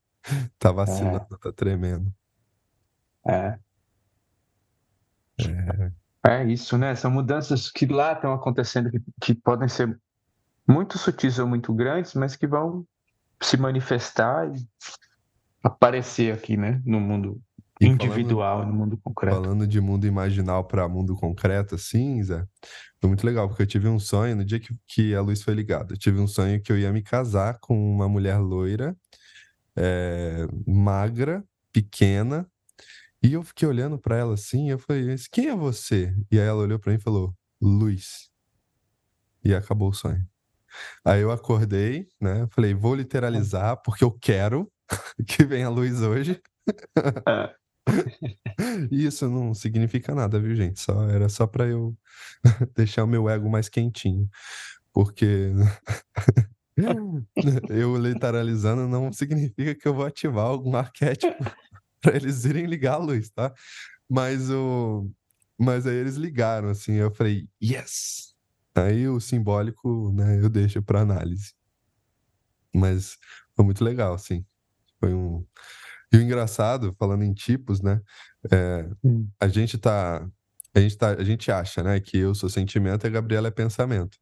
[0.52, 2.12] está vacilando, está tremendo.
[3.26, 3.58] É.
[5.40, 6.40] É...
[6.40, 6.94] é isso, né?
[6.94, 9.98] São mudanças que lá estão acontecendo que, que podem ser
[10.66, 12.86] muito sutis ou muito grandes, mas que vão
[13.40, 14.66] se manifestar e
[15.62, 17.40] aparecer aqui, né, no mundo
[17.80, 19.36] e individual, falando, no mundo concreto.
[19.36, 22.46] Falando de mundo imaginal para mundo concreto, assim, Zé,
[23.00, 25.54] foi muito legal, porque eu tive um sonho, no dia que, que a luz foi
[25.54, 28.96] ligada, eu tive um sonho que eu ia me casar com uma mulher loira,
[29.76, 31.42] é, magra,
[31.72, 32.46] pequena,
[33.24, 36.14] e eu fiquei olhando para ela assim, eu falei, quem é você?
[36.30, 38.28] E aí ela olhou para mim e falou, Luz.
[39.42, 40.22] E acabou o sonho.
[41.02, 42.46] Aí eu acordei, né?
[42.50, 44.70] Falei, vou literalizar porque eu quero
[45.26, 46.38] que venha a luz hoje.
[47.26, 47.54] É.
[48.92, 50.78] Isso não significa nada, viu, gente?
[50.78, 51.96] Só era só para eu
[52.76, 54.28] deixar o meu ego mais quentinho,
[54.92, 55.50] porque
[57.70, 61.42] eu literalizando não significa que eu vou ativar algum arquétipo
[62.04, 63.52] para eles irem ligar a luz, tá?
[64.08, 65.10] Mas o
[65.58, 68.34] mas aí eles ligaram assim, eu falei, yes.
[68.74, 71.54] Aí o simbólico, né, eu deixo para análise.
[72.74, 73.16] Mas
[73.54, 74.44] foi muito legal, assim.
[75.00, 75.46] Foi um
[76.14, 78.00] e o engraçado, falando em tipos, né?
[78.52, 79.28] É, hum.
[79.40, 80.24] a gente tá.
[80.72, 83.50] A gente, tá, a gente acha, né, que eu sou sentimento e a Gabriela é
[83.50, 84.16] pensamento.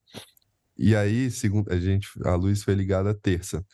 [0.82, 3.64] E aí, segunda, a gente, a luz foi ligada terça.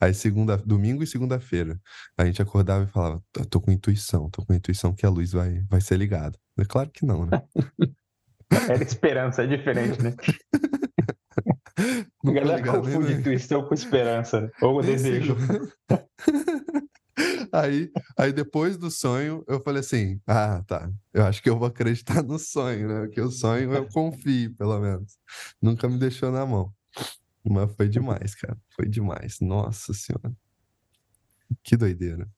[0.00, 1.78] Aí, segunda, domingo e segunda-feira,
[2.18, 5.60] a gente acordava e falava: tô com intuição, tô com intuição que a luz vai,
[5.70, 6.36] vai ser ligada.
[6.58, 7.40] É claro que não, né?
[8.68, 10.12] Era esperança, é diferente, né?
[12.26, 15.36] a galera confunde intuição com esperança, ou desejo.
[17.52, 20.90] Aí, aí depois do sonho, eu falei assim: ah, tá.
[21.12, 23.00] Eu acho que eu vou acreditar no sonho, né?
[23.06, 25.18] Porque o sonho eu confio, pelo menos.
[25.60, 26.72] Nunca me deixou na mão.
[27.44, 28.56] Mas foi demais, cara.
[28.74, 29.40] Foi demais.
[29.40, 30.32] Nossa Senhora.
[31.62, 32.28] Que doideira.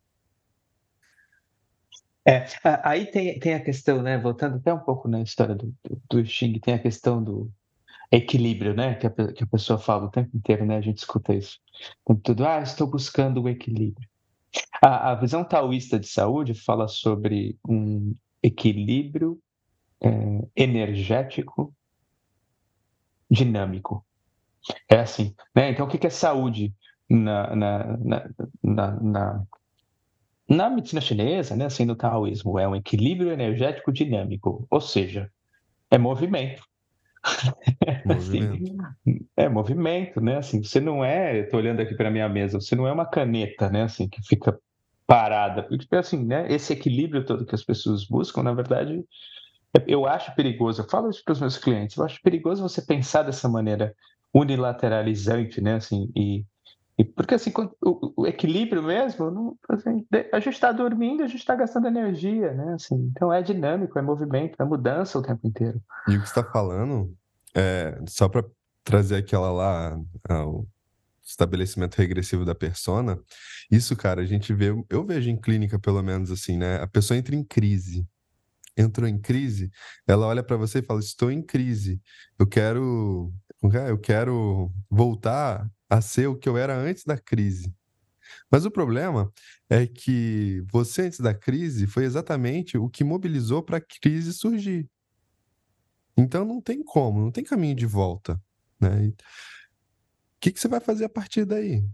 [2.27, 2.45] É,
[2.85, 4.19] aí tem, tem a questão, né?
[4.19, 7.51] Voltando até um pouco na história do, do, do Xing, tem a questão do
[8.13, 8.95] equilíbrio, né?
[8.97, 10.77] Que a, que a pessoa fala o tempo inteiro, né?
[10.77, 11.59] A gente escuta isso.
[12.23, 14.07] Tudo, ah, estou buscando o equilíbrio.
[14.83, 19.39] A, a visão taoísta de saúde fala sobre um equilíbrio
[20.01, 20.11] é,
[20.57, 21.75] energético
[23.31, 24.05] dinâmico.
[24.89, 25.71] É assim, né?
[25.71, 26.75] Então, o que é saúde
[27.09, 28.31] na, na, na,
[28.63, 29.47] na, na,
[30.49, 31.67] na medicina chinesa, né?
[31.67, 35.31] Assim, no taoísmo, é um equilíbrio energético dinâmico, ou seja,
[35.91, 36.63] é movimento.
[38.05, 38.77] Movimento.
[39.37, 40.39] é movimento, né?
[40.39, 43.69] Assim, você não é, estou olhando aqui para minha mesa, você não é uma caneta,
[43.69, 43.83] né?
[43.83, 44.59] Assim, que fica
[45.07, 45.63] parada.
[45.63, 46.47] Porque, assim, né?
[46.53, 49.05] Esse equilíbrio todo que as pessoas buscam, na verdade,
[49.87, 50.83] eu acho perigoso.
[50.83, 51.97] Eu falo isso para os meus clientes.
[51.97, 53.95] Eu acho perigoso você pensar dessa maneira
[54.33, 55.75] unilateralizante, né?
[55.75, 56.45] Assim, e,
[57.05, 61.87] porque assim, o, o equilíbrio mesmo, assim, a gente está dormindo, a gente está gastando
[61.87, 62.75] energia, né?
[62.75, 65.81] Assim, então é dinâmico, é movimento, é mudança o tempo inteiro.
[66.09, 67.15] E o que está falando
[67.55, 68.45] é, só para
[68.83, 69.97] trazer aquela lá,
[70.45, 70.67] o
[71.23, 73.19] estabelecimento regressivo da persona,
[73.71, 76.81] isso, cara, a gente vê, eu vejo em clínica pelo menos assim, né?
[76.81, 78.07] A pessoa entra em crise.
[78.77, 79.73] Entrou em crise,
[80.07, 82.01] ela olha para você e fala: "Estou em crise.
[82.39, 83.33] Eu quero,
[83.89, 87.75] eu quero voltar a ser o que eu era antes da crise".
[88.51, 89.33] Mas o problema
[89.69, 94.89] é que você antes da crise foi exatamente o que mobilizou para a crise surgir.
[96.17, 98.41] Então não tem como, não tem caminho de volta,
[98.81, 99.09] né?
[99.09, 99.15] O
[100.41, 101.85] que, que você vai fazer a partir daí,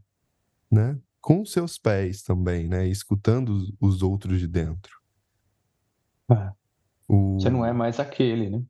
[0.70, 0.98] né?
[1.20, 2.86] Com seus pés também, né?
[2.88, 4.98] Escutando os outros de dentro.
[6.30, 6.52] É.
[7.06, 7.38] O...
[7.38, 8.62] Você não é mais aquele, né?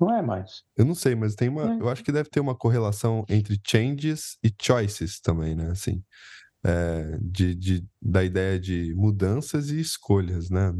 [0.00, 0.64] Não é mais.
[0.76, 1.74] Eu não sei, mas tem uma.
[1.74, 1.80] É.
[1.80, 5.70] Eu acho que deve ter uma correlação entre changes e choices também, né?
[5.70, 6.02] Assim,
[6.64, 10.72] é, de, de, da ideia de mudanças e escolhas, né?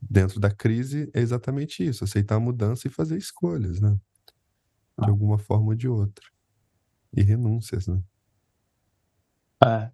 [0.00, 3.90] dentro da crise é exatamente isso, aceitar a mudança e fazer escolhas, né?
[4.98, 5.10] De ah.
[5.10, 6.24] alguma forma ou de outra.
[7.14, 8.02] E renúncias, né?
[9.64, 9.90] É.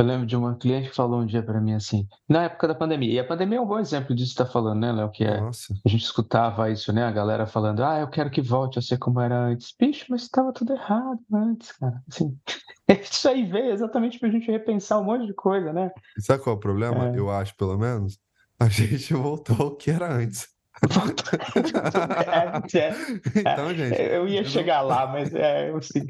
[0.00, 2.74] Eu lembro de uma cliente que falou um dia para mim assim, na época da
[2.74, 5.10] pandemia, e a pandemia é um bom exemplo disso que está falando, né, Léo?
[5.10, 5.74] Que é, Nossa.
[5.84, 7.04] a gente escutava isso, né?
[7.04, 9.74] A galera falando, ah, eu quero que volte a ser como era antes.
[9.78, 12.02] Bicho, mas estava tudo errado antes, cara.
[12.10, 12.34] Assim,
[12.88, 15.90] isso aí veio exatamente para a gente repensar um monte de coisa, né?
[16.16, 17.08] E sabe qual é o problema?
[17.10, 17.18] É.
[17.18, 18.18] Eu acho, pelo menos,
[18.58, 20.48] a gente voltou ao que era antes.
[22.72, 22.92] é, é,
[23.38, 24.00] então, gente.
[24.00, 26.08] Eu ia chegar lá, mas é, eu sei.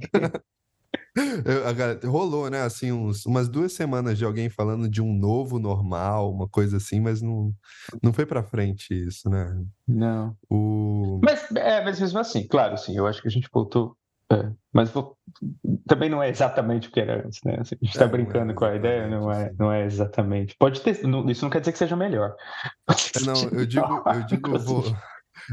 [1.16, 2.62] Eu, rolou, né?
[2.62, 7.00] Assim, uns, umas duas semanas de alguém falando de um novo normal, uma coisa assim,
[7.00, 7.52] mas não,
[8.02, 9.60] não foi para frente isso, né?
[9.86, 10.36] Não.
[10.48, 11.20] O...
[11.22, 13.96] Mas, é, mas mesmo assim, claro, sim, eu acho que a gente voltou
[14.32, 15.16] É, mas vou,
[15.88, 17.56] também não é exatamente o que era antes, né?
[17.58, 20.54] Assim, a gente está é, brincando é com a ideia, não é, não é exatamente.
[20.56, 22.36] Pode ter, não, isso não quer dizer que seja melhor.
[22.88, 24.84] É, não, eu digo, eu digo, vou,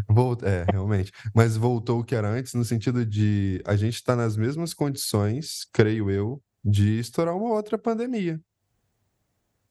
[0.08, 1.12] vou, é, realmente.
[1.34, 5.68] Mas voltou o que era antes, no sentido de a gente está nas mesmas condições,
[5.72, 8.40] creio eu, de estourar uma outra pandemia.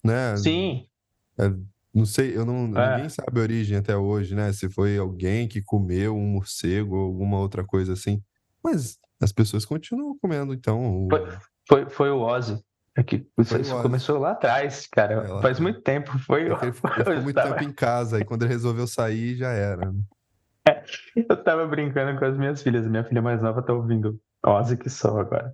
[0.05, 0.37] Né?
[0.37, 0.87] Sim.
[1.38, 1.52] É,
[1.96, 2.96] não sei, eu não, é.
[2.96, 4.52] ninguém sabe a origem até hoje, né?
[4.52, 8.22] Se foi alguém que comeu um morcego ou alguma outra coisa assim.
[8.62, 11.07] Mas as pessoas continuam comendo, então.
[11.07, 11.09] O...
[11.09, 12.62] Foi, foi, foi o Ozzy.
[12.96, 15.12] É que isso, isso começou lá atrás, cara.
[15.12, 16.18] É, lá faz muito tempo.
[16.20, 16.46] Foi.
[16.46, 19.92] Ele, ficou, ele ficou muito tempo em casa, e quando ele resolveu sair, já era.
[19.92, 20.00] Né?
[20.66, 20.82] É,
[21.14, 22.87] eu tava brincando com as minhas filhas.
[22.87, 25.52] Minha filha mais nova tá ouvindo Ozzy que só agora.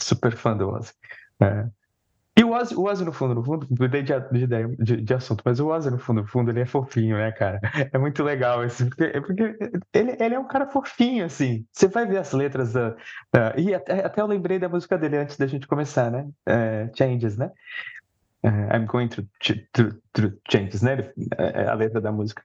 [0.00, 0.92] Super fã do Ozzy.
[1.42, 1.66] É.
[2.34, 4.12] E o Ozzy, o Ozzy, no fundo, no fundo, mudei de,
[4.78, 7.60] de, de, assunto, mas o Ozzy, no fundo, no fundo, ele é fofinho, né, cara?
[7.92, 9.42] É muito legal esse, porque, porque
[9.92, 11.66] ele, ele é um cara fofinho, assim.
[11.70, 12.96] Você vai ver as letras da.
[13.30, 16.26] da e até, até eu lembrei da música dele antes da gente começar, né?
[16.46, 17.50] É, Changes, né?
[18.42, 19.28] É, I'm going through,
[19.72, 21.12] through, through changes, né?
[21.38, 22.42] É, é a letra da música.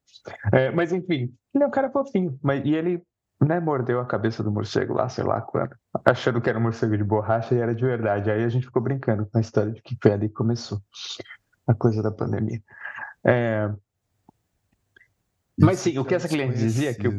[0.53, 3.01] É, mas enfim, ele é um cara fofinho, mas, e ele
[3.39, 6.97] né, mordeu a cabeça do morcego lá, sei lá quando, achando que era um morcego
[6.97, 8.31] de borracha e era de verdade.
[8.31, 10.81] Aí a gente ficou brincando com a história de que foi ali que começou
[11.67, 12.61] a coisa da pandemia.
[13.23, 13.69] É...
[15.59, 17.13] Mas sim, o que essa cliente dizia, que eu,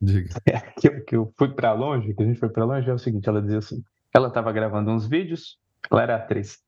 [0.46, 2.94] é, que eu, que eu fui para longe, que a gente foi para longe, é
[2.94, 3.82] o seguinte: ela dizia assim,
[4.14, 5.58] ela estava gravando uns vídeos,
[5.90, 6.58] ela era atriz,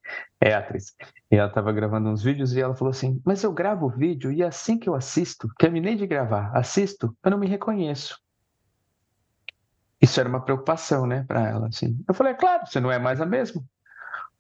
[0.41, 0.95] é atriz,
[1.31, 4.31] e ela estava gravando uns vídeos e ela falou assim: Mas eu gravo o vídeo
[4.31, 8.19] e assim que eu assisto, terminei de gravar, assisto, eu não me reconheço.
[10.05, 11.69] Isso era uma preocupação, né, para ela.
[11.69, 11.99] Assim.
[12.07, 13.65] Eu falei, é claro, você não é mais a mesma.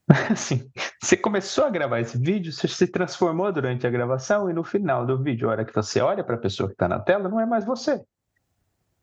[0.30, 4.62] Assim, você começou a gravar esse vídeo, você se transformou durante a gravação e no
[4.62, 7.30] final do vídeo, a hora que você olha para a pessoa que está na tela,
[7.30, 8.04] não é mais você.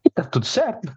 [0.06, 0.88] E tá tudo certo.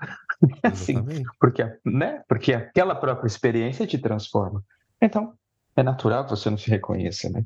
[0.62, 1.02] Assim,
[1.40, 2.22] porque, né?
[2.28, 4.62] porque aquela própria experiência te transforma.
[5.00, 5.32] Então,
[5.74, 7.42] é natural que você não se reconheça, né?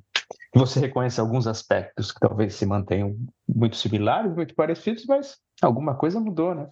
[0.55, 3.17] Você reconheça alguns aspectos que talvez se mantenham
[3.49, 6.69] muito similares, muito parecidos, mas alguma coisa mudou, né?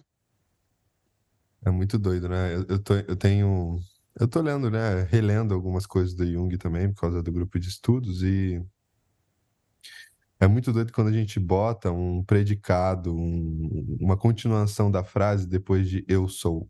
[1.65, 2.55] É muito doido, né?
[2.55, 3.79] Eu, eu, tô, eu tenho.
[4.19, 5.03] Eu tô lendo, né?
[5.03, 8.61] Relendo algumas coisas do Jung também, por causa do grupo de estudos, e
[10.39, 15.89] é muito doido quando a gente bota um predicado, um, uma continuação da frase depois
[15.89, 16.69] de eu sou.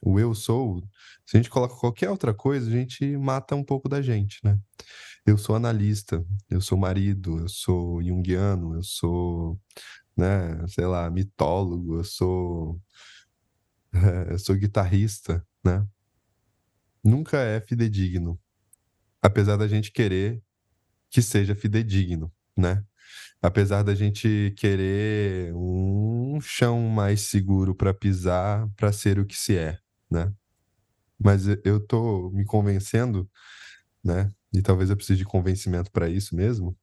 [0.00, 0.82] O eu sou,
[1.24, 4.58] se a gente coloca qualquer outra coisa, a gente mata um pouco da gente, né?
[5.26, 9.58] Eu sou analista, eu sou marido, eu sou junguiano, eu sou,
[10.16, 12.80] né, sei lá, mitólogo, eu sou
[14.30, 15.86] eu sou guitarrista, né?
[17.02, 18.40] Nunca é fidedigno,
[19.22, 20.42] apesar da gente querer
[21.10, 22.84] que seja fidedigno, né?
[23.40, 29.56] Apesar da gente querer um chão mais seguro para pisar, para ser o que se
[29.56, 29.78] é,
[30.10, 30.32] né?
[31.18, 33.30] Mas eu tô me convencendo,
[34.02, 34.30] né?
[34.52, 36.76] E talvez eu precise de convencimento para isso mesmo,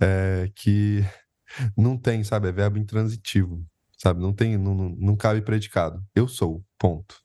[0.00, 1.04] é que
[1.76, 2.48] não tem, sabe?
[2.48, 3.64] É verbo intransitivo
[4.04, 4.20] sabe?
[4.20, 6.04] Não tem, não, não cabe predicado.
[6.14, 7.22] Eu sou, ponto.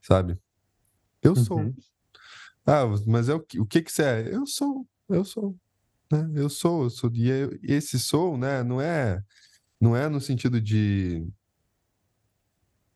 [0.00, 0.38] Sabe?
[1.20, 1.58] Eu sou.
[1.58, 1.74] Uhum.
[2.64, 4.34] Ah, mas é o que, o que que você é?
[4.34, 5.56] Eu sou, eu sou.
[6.12, 6.30] Né?
[6.36, 7.10] Eu sou, eu sou.
[7.12, 9.20] E eu, esse sou, né, não é,
[9.80, 11.26] não é no sentido de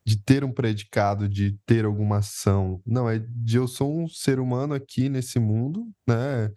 [0.06, 2.82] de ter um predicado, de ter alguma ação.
[2.84, 6.52] Não, é de eu sou um ser humano aqui nesse mundo, né?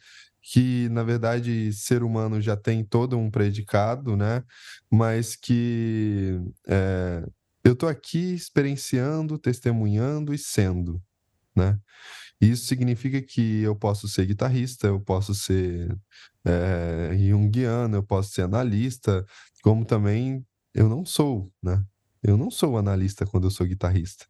[0.52, 4.44] Que na verdade ser humano já tem todo um predicado, né?
[4.90, 7.24] Mas que é,
[7.64, 11.02] eu estou aqui experienciando, testemunhando e sendo,
[11.56, 11.78] né?
[12.40, 15.94] Isso significa que eu posso ser guitarrista, eu posso ser
[16.46, 19.26] é, junguiano, eu posso ser analista,
[19.64, 21.84] como também eu não sou, né?
[22.24, 24.26] Eu não sou analista quando eu sou guitarrista.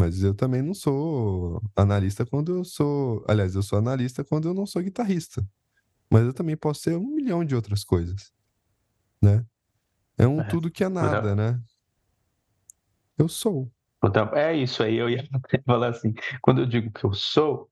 [0.00, 3.22] Mas eu também não sou analista quando eu sou.
[3.28, 5.46] Aliás, eu sou analista quando eu não sou guitarrista.
[6.10, 8.32] Mas eu também posso ser um milhão de outras coisas.
[9.20, 9.44] Né?
[10.16, 11.60] É um é, tudo que é nada, né?
[13.18, 13.70] Eu sou.
[14.32, 15.22] É isso aí, eu ia
[15.66, 16.14] falar assim.
[16.40, 17.70] Quando eu digo que eu sou,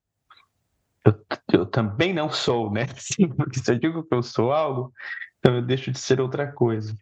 [1.07, 2.87] eu, eu também não sou, né?
[3.01, 4.93] Sim, porque se eu digo que eu sou algo,
[5.39, 6.95] então eu deixo de ser outra coisa.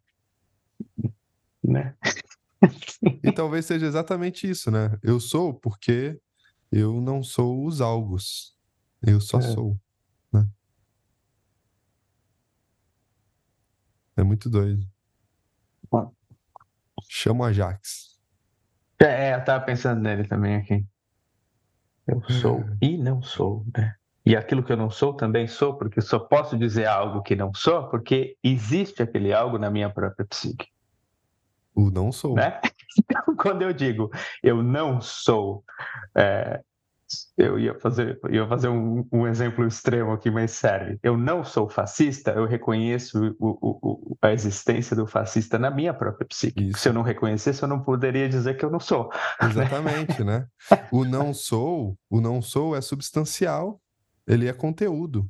[1.64, 1.96] Né?
[3.22, 4.98] E talvez seja exatamente isso, né?
[5.02, 6.18] Eu sou porque
[6.70, 8.56] eu não sou os algos.
[9.02, 9.42] Eu só é.
[9.42, 9.78] sou.
[10.32, 10.48] Né?
[14.16, 14.86] É muito doido.
[17.08, 18.18] Chama o Ajax.
[18.98, 20.84] É, eu tava pensando nele também aqui.
[22.06, 22.76] Eu sou é.
[22.82, 23.94] e não sou, né?
[24.24, 27.54] E aquilo que eu não sou também sou, porque só posso dizer algo que não
[27.54, 30.66] sou, porque existe aquele algo na minha própria psique.
[31.76, 32.34] O não sou.
[32.34, 32.60] Né?
[33.38, 34.10] quando eu digo
[34.42, 35.62] eu não sou
[36.16, 36.60] é,
[37.36, 40.98] eu ia fazer, ia fazer um, um, exemplo extremo aqui, mas sério.
[41.02, 46.26] Eu não sou fascista, eu reconheço o, o, a existência do fascista na minha própria
[46.26, 46.68] psique.
[46.68, 46.80] Isso.
[46.80, 49.10] Se eu não reconhecesse, eu não poderia dizer que eu não sou.
[49.40, 50.46] Exatamente, né?
[50.90, 53.80] O não sou, o não sou é substancial,
[54.26, 55.28] ele é conteúdo.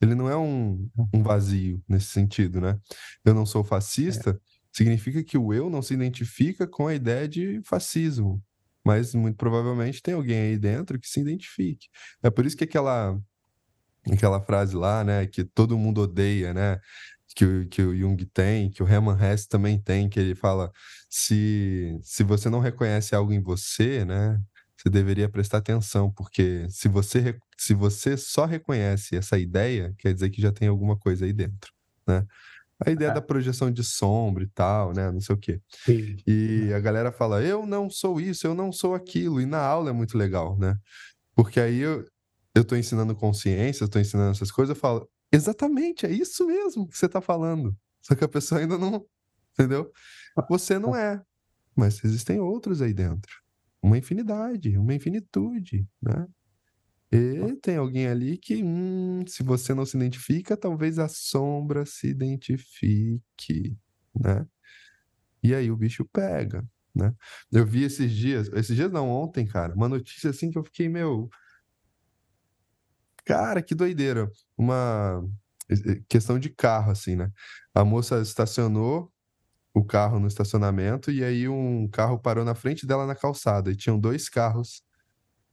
[0.00, 2.78] Ele não é um, um vazio nesse sentido, né?
[3.22, 4.59] Eu não sou fascista, é.
[4.72, 8.42] Significa que o eu não se identifica com a ideia de fascismo
[8.84, 11.88] mas muito provavelmente tem alguém aí dentro que se identifique.
[12.22, 13.18] É por isso que aquela
[14.10, 16.80] aquela frase lá, né, que todo mundo odeia, né,
[17.36, 20.72] que o, que o Jung tem, que o Hermann Hesse também tem, que ele fala,
[21.08, 24.40] se, se você não reconhece algo em você, né,
[24.76, 30.30] você deveria prestar atenção, porque se você, se você só reconhece essa ideia, quer dizer
[30.30, 31.72] que já tem alguma coisa aí dentro,
[32.06, 32.26] né?
[32.84, 33.14] A ideia é.
[33.14, 35.10] da projeção de sombra e tal, né?
[35.10, 35.60] Não sei o quê.
[35.84, 36.16] Sim.
[36.26, 39.40] E a galera fala, eu não sou isso, eu não sou aquilo.
[39.40, 40.76] E na aula é muito legal, né?
[41.34, 42.04] Porque aí eu,
[42.54, 46.88] eu tô ensinando consciência, eu tô ensinando essas coisas, eu falo, exatamente, é isso mesmo
[46.88, 47.76] que você tá falando.
[48.00, 49.04] Só que a pessoa ainda não,
[49.52, 49.90] entendeu?
[50.48, 51.20] Você não é,
[51.76, 53.30] mas existem outros aí dentro.
[53.82, 56.26] Uma infinidade, uma infinitude, né?
[57.12, 62.08] E tem alguém ali que, hum, se você não se identifica, talvez a sombra se
[62.08, 63.76] identifique,
[64.14, 64.46] né?
[65.42, 67.14] E aí o bicho pega, né?
[67.52, 70.88] Eu vi esses dias, esses dias não, ontem, cara, uma notícia assim que eu fiquei,
[70.88, 71.30] meu.
[73.24, 74.30] Cara, que doideira.
[74.56, 75.22] Uma
[76.08, 77.30] questão de carro, assim, né?
[77.74, 79.12] A moça estacionou
[79.74, 83.76] o carro no estacionamento e aí um carro parou na frente dela na calçada e
[83.76, 84.82] tinham dois carros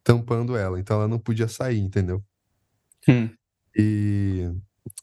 [0.07, 2.23] tampando ela, então ela não podia sair, entendeu?
[3.09, 3.29] Hum.
[3.77, 4.49] E,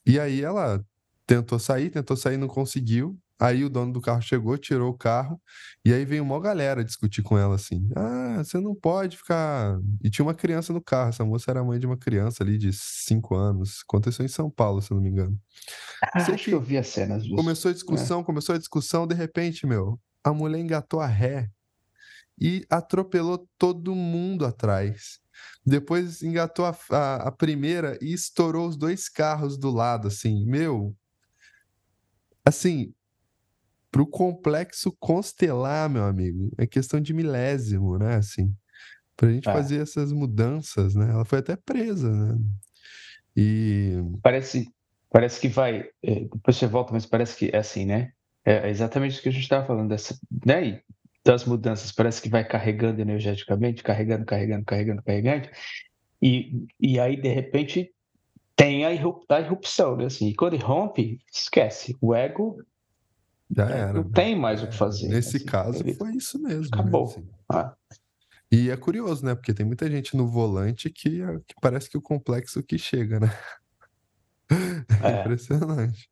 [0.06, 0.82] e aí ela
[1.26, 3.14] tentou sair, tentou sair, não conseguiu.
[3.38, 5.38] Aí o dono do carro chegou, tirou o carro,
[5.84, 9.78] e aí veio uma galera discutir com ela assim: Ah, você não pode ficar.
[10.02, 12.72] E tinha uma criança no carro, essa moça era mãe de uma criança ali de
[12.72, 13.82] 5 anos.
[13.86, 15.38] Aconteceu em São Paulo, se eu não me engano.
[16.02, 17.36] Ah, acho que, eu vi as cenas disso.
[17.36, 18.24] Começou a discussão, é.
[18.24, 21.50] começou a discussão, de repente, meu, a mulher engatou a ré
[22.38, 25.20] e atropelou todo mundo atrás.
[25.64, 30.44] Depois engatou a, a, a, primeira e estourou os dois carros do lado, assim.
[30.46, 30.94] Meu.
[32.44, 32.92] Assim,
[33.90, 38.16] pro complexo constelar, meu amigo, é questão de milésimo, né?
[38.16, 38.54] Assim,
[39.16, 39.52] pra gente é.
[39.52, 41.10] fazer essas mudanças, né?
[41.10, 42.38] Ela foi até presa, né?
[43.36, 43.94] E.
[44.22, 44.68] Parece,
[45.10, 45.88] parece que vai.
[46.02, 48.12] É, depois você volta, mas parece que é assim, né?
[48.44, 50.82] É exatamente o que a gente estava falando, dessa, né?
[51.24, 55.48] Das mudanças parece que vai carregando energeticamente, carregando, carregando, carregando, carregando,
[56.20, 57.90] e, e aí de repente
[58.56, 60.06] tem a, irrupção, né?
[60.06, 62.62] Assim, e quando rompe, esquece, o ego
[63.50, 64.10] já é, era, não né?
[64.14, 65.08] tem mais o que fazer.
[65.08, 66.62] Nesse assim, caso foi isso mesmo.
[66.62, 67.06] Né, acabou.
[67.06, 67.12] Né?
[67.12, 67.28] Assim.
[67.48, 67.74] Ah.
[68.50, 69.34] E é curioso, né?
[69.34, 73.28] Porque tem muita gente no volante que, que parece que o complexo que chega, né?
[75.02, 76.08] É, é impressionante.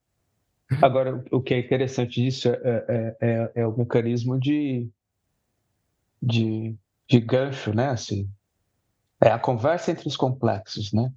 [0.81, 4.89] Agora, o que é interessante disso é, é, é, é o mecanismo de,
[6.23, 6.77] de,
[7.09, 7.89] de gancho, né?
[7.89, 8.29] Assim,
[9.21, 11.13] é a conversa entre os complexos, né?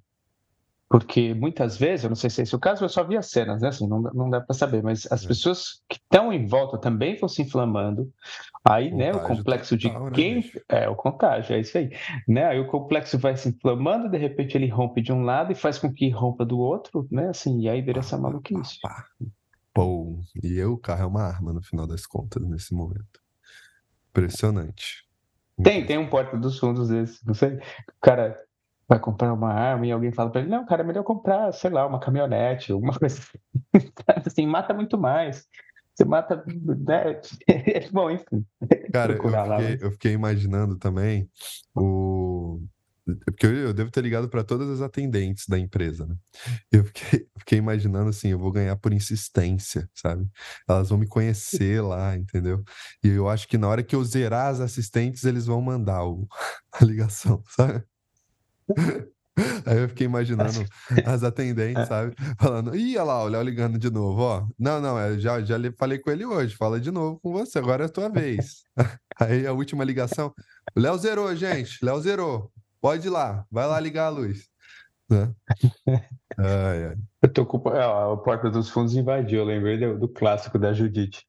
[0.88, 3.28] Porque muitas vezes, eu não sei se é esse o caso, eu só vi as
[3.28, 3.68] cenas, né?
[3.68, 5.28] Assim, não, não dá para saber, mas as é.
[5.28, 8.08] pessoas que estão em volta também vão se inflamando.
[8.64, 10.36] Aí, o né, o complexo de né, quem.
[10.36, 11.90] Né, é, o contágio, é isso aí.
[12.28, 12.44] Né?
[12.44, 15.76] Aí o complexo vai se inflamando, de repente ele rompe de um lado e faz
[15.76, 17.30] com que rompa do outro, né?
[17.30, 18.78] Assim, e aí vira essa maluquice.
[18.80, 19.04] Pá,
[19.74, 19.82] pá,
[20.44, 23.25] E eu, o carro é uma arma no final das contas, nesse momento.
[24.16, 25.04] Impressionante.
[25.62, 27.54] Tem, tem um porta dos fundos desse, não sei.
[27.54, 28.36] O cara
[28.88, 31.70] vai comprar uma arma e alguém fala para ele, não, cara, é melhor comprar, sei
[31.70, 33.20] lá, uma caminhonete, alguma coisa
[34.24, 35.46] assim, mata muito mais.
[35.94, 37.20] Você mata, né?
[37.90, 38.44] Bom, enfim.
[38.92, 41.28] Cara, eu fiquei, eu fiquei imaginando também
[41.74, 42.60] o
[43.24, 46.16] porque eu, eu devo ter ligado para todas as atendentes da empresa, né?
[46.72, 50.28] Eu fiquei, fiquei, imaginando assim, eu vou ganhar por insistência, sabe?
[50.68, 52.64] Elas vão me conhecer lá, entendeu?
[53.04, 56.26] E eu acho que na hora que eu zerar as assistentes, eles vão mandar o,
[56.72, 57.84] a ligação, sabe?
[59.66, 60.64] Aí eu fiquei imaginando
[61.04, 61.86] as atendentes, é.
[61.86, 62.14] sabe?
[62.40, 64.48] Falando, ih, olha lá, o Léo ligando de novo, ó.
[64.58, 67.84] Não, não, eu já, já falei com ele hoje, fala de novo com você, agora
[67.84, 68.62] é a tua vez.
[69.20, 70.34] Aí a última ligação,
[70.74, 72.50] o Léo zerou, gente, Léo zerou.
[72.80, 74.48] Pode ir lá, vai lá ligar a luz.
[75.08, 75.32] Né?
[76.36, 76.96] ai, ai.
[77.22, 80.72] Eu tô com é, a porta dos fundos invadiu, eu lembrei do, do clássico da
[80.72, 81.26] Judite.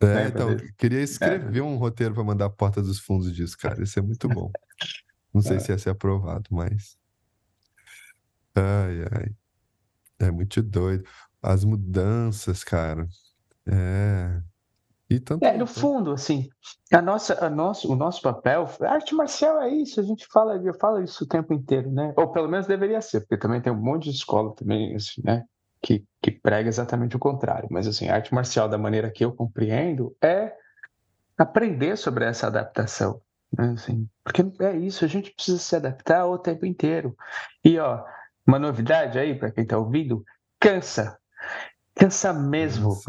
[0.00, 0.72] É, então, desse?
[0.74, 1.62] queria escrever é.
[1.62, 3.82] um roteiro para mandar a porta dos fundos disso, cara.
[3.82, 4.50] Isso é muito bom.
[5.32, 5.60] Não sei é.
[5.60, 6.98] se ia ser aprovado, mas.
[8.54, 9.34] Ai, ai.
[10.18, 11.04] É muito doido.
[11.42, 13.06] As mudanças, cara.
[13.66, 14.40] É.
[15.24, 16.48] Tanto, é, no fundo, assim,
[16.92, 20.56] a nossa, a nosso, o nosso papel, a arte marcial é isso, a gente fala,
[20.56, 22.12] eu falo isso o tempo inteiro, né?
[22.16, 25.44] Ou pelo menos deveria ser, porque também tem um monte de escola também, assim, né?
[25.80, 27.68] Que, que prega exatamente o contrário.
[27.70, 30.52] Mas, assim, a arte marcial, da maneira que eu compreendo, é
[31.38, 33.20] aprender sobre essa adaptação.
[33.56, 33.74] Né?
[33.74, 37.16] Assim, porque é isso, a gente precisa se adaptar o tempo inteiro.
[37.64, 38.02] E, ó,
[38.44, 40.24] uma novidade aí para quem está ouvindo,
[40.58, 41.16] cansa.
[41.96, 43.00] Cansa mesmo.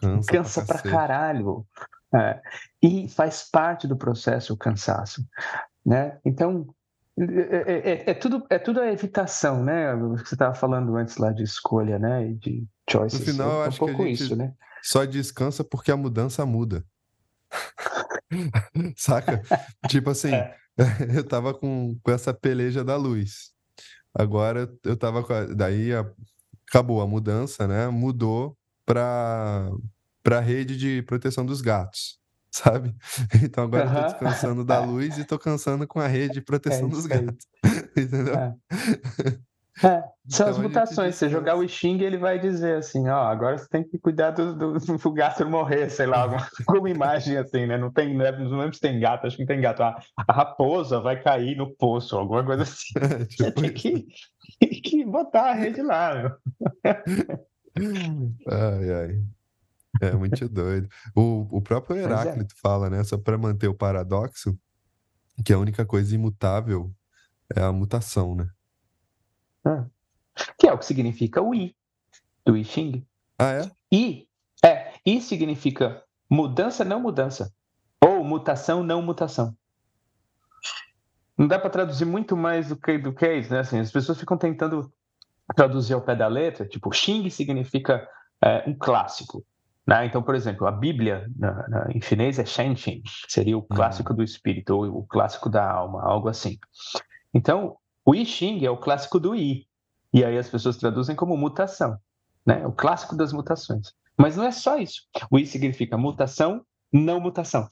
[0.00, 1.66] Cansa, cansa pra, pra caralho.
[2.14, 2.40] É.
[2.82, 5.24] E faz parte do processo o cansaço.
[5.84, 6.18] Né?
[6.24, 6.66] Então,
[7.18, 9.94] é, é, é, é, tudo, é tudo a evitação, né?
[9.94, 12.28] Você estava falando antes lá de escolha, né?
[12.28, 13.20] E de choices.
[13.20, 14.54] No final, eu é acho um pouco que a gente isso, né?
[14.82, 16.84] só descansa porque a mudança muda.
[18.96, 19.42] Saca?
[19.88, 20.56] tipo assim, é.
[21.14, 23.52] eu tava com, com essa peleja da luz.
[24.14, 26.04] Agora eu tava com a, daí a,
[26.70, 27.88] acabou a mudança, né?
[27.88, 28.56] Mudou
[28.86, 29.68] para
[30.22, 32.18] para rede de proteção dos gatos,
[32.52, 32.94] sabe?
[33.42, 36.86] Então agora eu tô descansando da luz e tô cansando com a rede de proteção
[36.86, 37.46] é dos gatos.
[37.96, 38.34] Entendeu?
[38.34, 38.54] É.
[39.82, 41.14] É, são então, as mutações.
[41.14, 44.54] Se jogar o Xing, ele vai dizer assim: ó, agora você tem que cuidar do,
[44.54, 47.76] do, do gato morrer, sei lá, alguma, alguma imagem assim, né?
[47.76, 48.30] Não tem, né?
[48.32, 49.82] não lembro se tem gato, acho que não tem gato.
[49.82, 52.92] A, a raposa vai cair no poço, alguma coisa assim.
[52.96, 54.06] É, tipo você tem que,
[54.82, 56.36] que botar a rede lá, meu.
[58.48, 59.22] Ai, ai.
[60.00, 60.88] É muito doido.
[61.14, 62.02] O, o próprio é.
[62.02, 62.60] Heráclito é.
[62.60, 63.02] fala, né?
[63.04, 64.56] Só para manter o paradoxo,
[65.44, 66.92] que a única coisa imutável
[67.54, 68.48] é a mutação, né?
[69.64, 69.84] Ah.
[70.58, 71.74] Que é o que significa o I,
[72.44, 73.06] do I Ching.
[73.38, 73.70] Ah, é?
[73.92, 74.28] I,
[74.64, 77.52] é, I significa mudança, não mudança.
[78.02, 79.54] Ou mutação, não mutação.
[81.36, 83.60] Não dá para traduzir muito mais do que, do que isso, né?
[83.60, 84.92] Assim, as pessoas ficam tentando
[85.54, 88.06] traduzir ao pé da letra, tipo, Xing significa
[88.42, 89.44] é, um clássico.
[89.86, 90.06] Né?
[90.06, 94.18] Então, por exemplo, a Bíblia na, na, em chinês é Shenxing, seria o clássico uhum.
[94.18, 96.58] do espírito, ou o clássico da alma, algo assim.
[97.34, 97.76] Então,
[98.10, 99.68] o I Ching é o clássico do I.
[100.12, 101.96] E aí as pessoas traduzem como mutação,
[102.44, 102.66] né?
[102.66, 103.92] O clássico das mutações.
[104.18, 105.02] Mas não é só isso.
[105.30, 107.68] O I significa mutação, não mutação.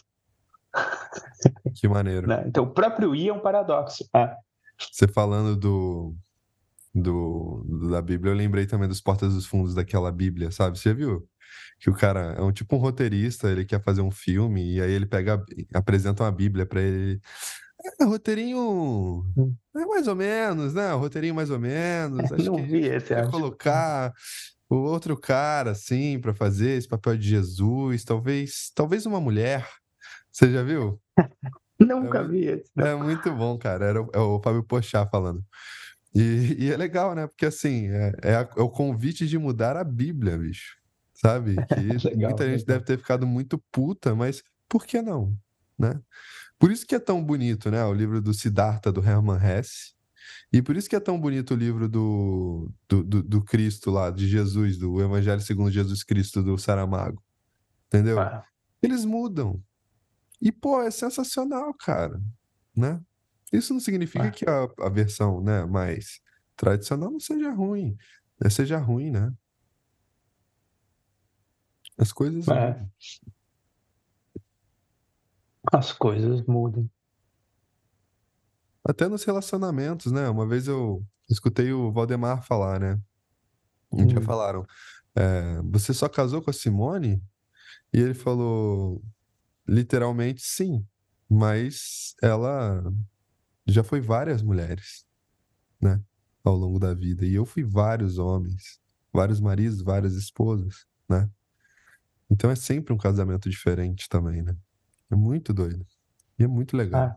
[1.75, 2.29] Que maneiro.
[2.29, 2.45] Né?
[2.47, 4.09] Então o próprio I é um paradoxo.
[4.15, 4.33] É.
[4.79, 6.15] Você falando do,
[6.95, 10.79] do, da Bíblia, eu lembrei também dos Portas dos Fundos daquela Bíblia, sabe?
[10.79, 11.29] Você viu?
[11.81, 14.93] Que o cara é um tipo um roteirista, ele quer fazer um filme e aí
[14.93, 17.21] ele pega, apresenta uma Bíblia para ele.
[18.01, 19.25] É, roteirinho.
[19.77, 20.93] É mais ou menos, né?
[20.93, 22.31] Roteirinho mais ou menos.
[22.33, 23.31] Acho não que vi esse, acho.
[23.31, 24.13] colocar
[24.69, 28.05] o outro cara, assim, para fazer esse papel de Jesus.
[28.05, 29.67] Talvez, talvez uma mulher.
[30.31, 31.01] Você já viu?
[31.79, 32.71] Nunca é, vi esse.
[32.77, 33.87] É muito bom, cara.
[33.87, 35.45] Era o, é o Fábio Pochá falando.
[36.15, 37.27] E, e, é legal, né?
[37.27, 40.77] Porque assim, é, é, a, é, o convite de mudar a Bíblia, bicho.
[41.15, 41.57] Sabe?
[41.69, 42.65] Que legal, muita gente legal.
[42.67, 45.37] deve ter ficado muito puta, mas por que não?
[45.79, 46.01] Né?
[46.59, 47.85] Por isso que é tão bonito, né?
[47.85, 49.95] O livro do Siddhartha, do Hermann Hesse.
[50.53, 54.11] E por isso que é tão bonito o livro do, do, do, do Cristo lá,
[54.11, 57.23] de Jesus, do Evangelho segundo Jesus Cristo, do Saramago.
[57.87, 58.19] Entendeu?
[58.19, 58.45] Ah.
[58.83, 59.63] Eles mudam.
[60.41, 62.21] E, pô, é sensacional, cara.
[62.77, 63.01] Né?
[63.53, 64.31] Isso não significa ah.
[64.31, 66.21] que a, a versão né, mais
[66.57, 67.97] tradicional não seja ruim.
[68.41, 68.51] Né?
[68.51, 69.33] Seja ruim, né?
[71.97, 72.47] As coisas.
[72.49, 72.85] É
[75.73, 76.89] as coisas mudam.
[78.85, 80.29] Até nos relacionamentos, né?
[80.29, 83.01] Uma vez eu escutei o Valdemar falar, né?
[83.93, 84.23] Um hum.
[84.23, 84.67] falaram,
[85.15, 87.23] é, você só casou com a Simone?
[87.93, 89.03] E ele falou,
[89.67, 90.87] literalmente sim,
[91.29, 92.83] mas ela
[93.67, 95.07] já foi várias mulheres,
[95.81, 96.03] né?
[96.45, 97.27] Ao longo da vida.
[97.27, 98.81] E eu fui vários homens,
[99.13, 101.29] vários maridos, várias esposas, né?
[102.31, 104.57] Então é sempre um casamento diferente também, né?
[105.11, 105.85] É muito doido.
[106.39, 107.03] E é muito legal.
[107.03, 107.17] Ah.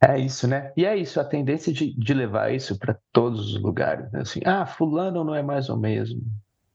[0.00, 0.72] É isso, né?
[0.76, 4.10] E é isso, a tendência de, de levar isso para todos os lugares.
[4.12, 4.20] Né?
[4.20, 6.22] Assim, ah, fulano não é mais o mesmo.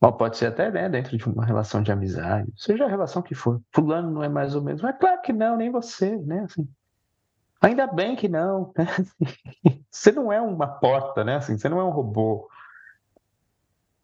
[0.00, 3.36] Bom, pode ser até né, dentro de uma relação de amizade, seja a relação que
[3.36, 3.62] for.
[3.72, 4.88] Fulano não é mais o mesmo.
[4.88, 6.40] É claro que não, nem você, né?
[6.40, 6.68] Assim,
[7.60, 8.72] ainda bem que não.
[8.76, 8.86] Né?
[9.88, 11.36] Você não é uma porta, né?
[11.36, 12.48] Assim, você não é um robô.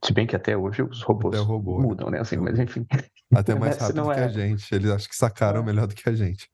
[0.05, 1.87] Se bem que até hoje os robôs robô, né?
[1.87, 2.21] mudam, né?
[2.21, 2.87] Assim, mas enfim.
[3.35, 4.25] Até mais rápido que é...
[4.25, 4.75] a gente.
[4.75, 5.65] Eles acho que sacaram é.
[5.65, 6.49] melhor do que a gente.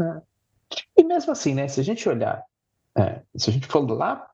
[0.00, 0.20] É.
[0.96, 1.68] E mesmo assim, né?
[1.68, 2.42] Se a gente olhar,
[2.96, 4.26] é, se a gente for lá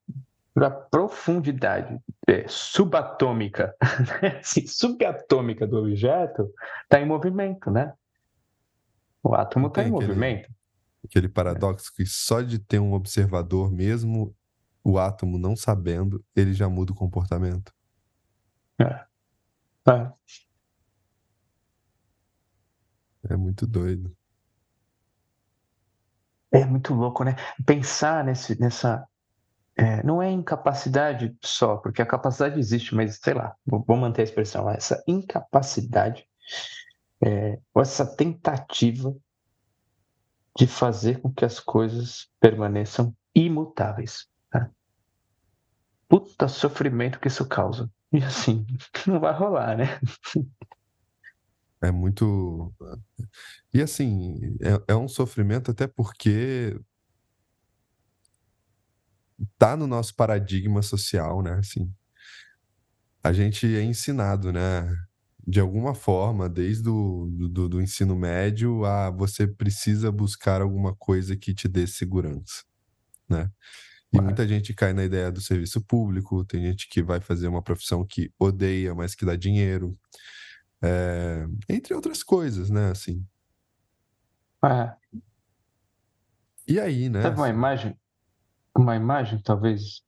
[0.54, 3.74] para a profundidade é, subatômica,
[4.22, 4.38] né?
[4.38, 6.50] assim, subatômica do objeto,
[6.84, 7.92] está em movimento, né?
[9.22, 10.50] O átomo está em aquele, movimento.
[11.04, 14.34] Aquele paradoxo que só de ter um observador, mesmo
[14.82, 17.72] o átomo não sabendo, ele já muda o comportamento.
[18.80, 19.06] É.
[19.90, 20.12] É.
[23.30, 24.14] É muito doido.
[26.50, 27.36] É muito louco, né?
[27.64, 29.06] Pensar nesse, nessa.
[29.74, 34.20] É, não é incapacidade só, porque a capacidade existe, mas sei lá, vou, vou manter
[34.20, 36.28] a expressão, essa incapacidade,
[37.24, 39.16] é, ou essa tentativa
[40.54, 44.26] de fazer com que as coisas permaneçam imutáveis.
[44.50, 44.70] Tá?
[46.06, 47.90] Puta sofrimento que isso causa.
[48.12, 48.66] E assim,
[49.06, 49.98] não vai rolar, né?
[51.82, 52.72] É muito.
[53.74, 56.78] E assim, é, é um sofrimento até porque
[59.58, 61.54] tá no nosso paradigma social, né?
[61.58, 61.92] Assim,
[63.22, 64.88] a gente é ensinado, né?
[65.46, 71.36] De alguma forma, desde o do, do ensino médio, a você precisa buscar alguma coisa
[71.36, 72.62] que te dê segurança,
[73.28, 73.50] né?
[74.12, 77.62] E muita gente cai na ideia do serviço público, tem gente que vai fazer uma
[77.62, 79.96] profissão que odeia, mas que dá dinheiro.
[80.82, 82.90] É, entre outras coisas, né?
[82.90, 83.24] Assim.
[84.64, 84.92] É.
[86.68, 87.22] E aí, né?
[87.22, 87.98] Sabe uma assim, imagem?
[88.76, 90.02] Uma imagem, talvez.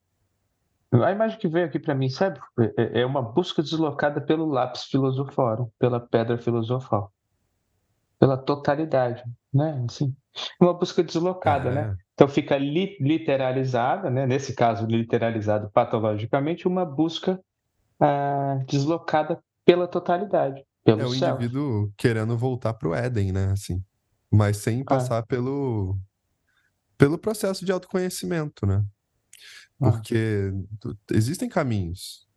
[0.92, 2.38] A imagem que veio aqui para mim, sabe?
[2.76, 7.12] É, é uma busca deslocada pelo lápis filosoforum, pela pedra filosofal,
[8.18, 9.82] pela totalidade, né?
[9.88, 10.14] Assim,
[10.60, 11.96] uma busca deslocada, né?
[12.18, 14.26] É, Então fica li, literalizada, né?
[14.26, 17.40] Nesse caso, literalizado patologicamente, uma busca
[18.00, 21.42] ah, deslocada pela totalidade, é pelo o self.
[21.42, 23.50] indivíduo querendo voltar pro Éden, né?
[23.52, 23.82] Assim,
[24.30, 25.96] mas sem Ah, passar pelo,
[26.98, 28.84] pelo processo de autoconhecimento, né?
[29.80, 32.28] ah, Porque tu- existem caminhos,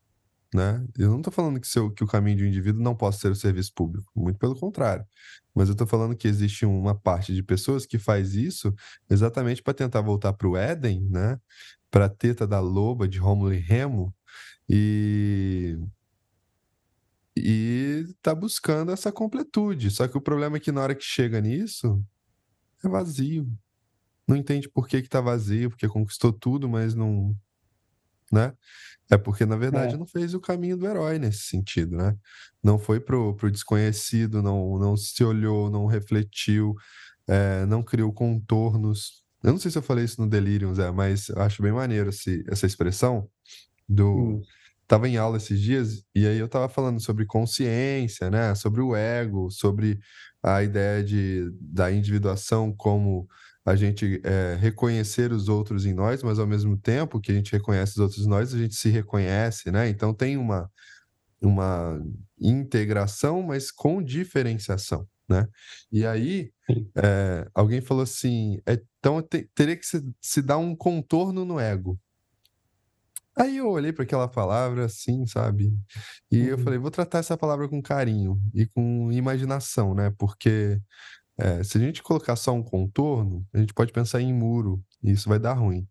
[0.53, 0.85] né?
[0.97, 3.31] Eu não estou falando que, seu, que o caminho de um indivíduo não possa ser
[3.31, 5.05] o serviço público, muito pelo contrário.
[5.53, 8.73] Mas eu estou falando que existe uma parte de pessoas que faz isso
[9.09, 11.39] exatamente para tentar voltar para o Éden, né?
[11.91, 14.13] Para a teta da loba de Rômulo e Remo
[14.69, 15.77] e
[17.35, 19.91] e tá buscando essa completude.
[19.91, 22.03] Só que o problema é que na hora que chega nisso,
[22.83, 23.47] é vazio.
[24.27, 27.35] Não entende por que que tá vazio, porque conquistou tudo, mas não,
[28.32, 28.53] né?
[29.09, 32.15] É porque, na verdade, é, não fez o caminho do herói nesse sentido, né?
[32.63, 36.75] Não foi pro, pro desconhecido, não, não se olhou, não refletiu,
[37.28, 39.23] é, não criou contornos.
[39.43, 42.43] Eu não sei se eu falei isso no Delirium, Zé, mas acho bem maneiro esse,
[42.49, 43.30] essa expressão
[43.88, 44.39] do.
[44.39, 44.41] hum,
[44.88, 48.55] Tava em aula esses dias e aí eu tava falando sobre consciência, né?
[48.55, 49.99] Sobre o ego, sobre
[50.41, 53.28] a ideia de, da individuação como
[53.68, 57.51] a gente é, reconhecer os outros em nós, mas ao mesmo tempo que a gente
[57.51, 59.89] reconhece os outros em nós, a gente se reconhece, né?
[59.89, 60.70] Então tem uma,
[61.41, 62.01] uma
[62.39, 65.47] integração, mas com diferenciação, né?
[65.91, 66.51] E aí
[66.97, 71.59] é, alguém falou assim, é, então te- teria que se, se dar um contorno no
[71.59, 71.99] ego.
[73.38, 75.72] Aí eu olhei para aquela palavra assim, sabe?
[76.32, 80.11] E eu falei, Uhum, vou tratar essa palavra com carinho e com imaginação, né?
[80.18, 80.82] Porque
[81.38, 85.11] é, se a gente colocar só um contorno, a gente pode pensar em muro, e
[85.11, 85.88] isso vai dar ruim.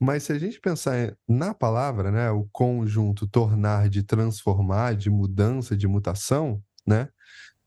[0.00, 5.76] Mas se a gente pensar na palavra, né, o conjunto tornar de transformar, de mudança,
[5.76, 7.08] de mutação, né,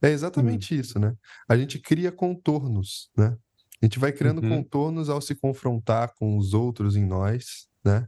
[0.02, 1.14] é uhum, exatamente isso, né?
[1.48, 3.36] A gente cria contornos, né?
[3.80, 8.06] A gente vai criando uhum, contornos ao se confrontar com os outros em nós, né?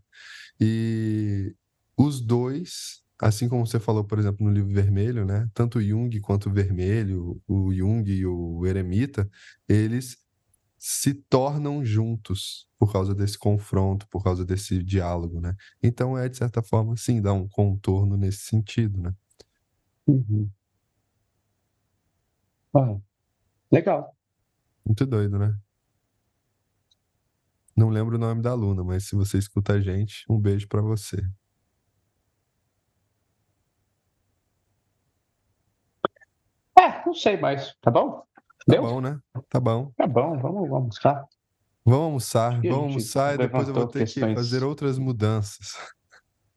[0.60, 1.54] E
[1.96, 5.48] os dois, assim como você falou, por exemplo, no livro Vermelho, né?
[5.54, 9.28] Tanto Jung quanto o Vermelho, o Jung e o Eremita,
[9.68, 10.16] eles
[10.78, 15.54] se tornam juntos por causa desse confronto, por causa desse diálogo, né?
[15.82, 19.14] Então é, de certa forma, sim, dá um contorno nesse sentido, né?
[20.06, 20.50] uhum.
[22.74, 22.96] Ah,
[23.72, 24.14] legal.
[24.84, 25.56] Muito doido, né?
[27.76, 30.82] Não lembro o nome da aluna, mas se você escuta a gente, um beijo pra
[30.82, 31.22] você.
[37.06, 38.22] Não sei mais, tá bom?
[38.32, 38.82] Tá Deu?
[38.82, 39.18] bom, né?
[39.48, 39.92] Tá bom.
[39.96, 40.98] Tá bom, vamos, vamos.
[41.84, 44.62] Vamos almoçar, vamos almoçar e depois eu vou ter que fazer questões.
[44.62, 45.72] outras mudanças.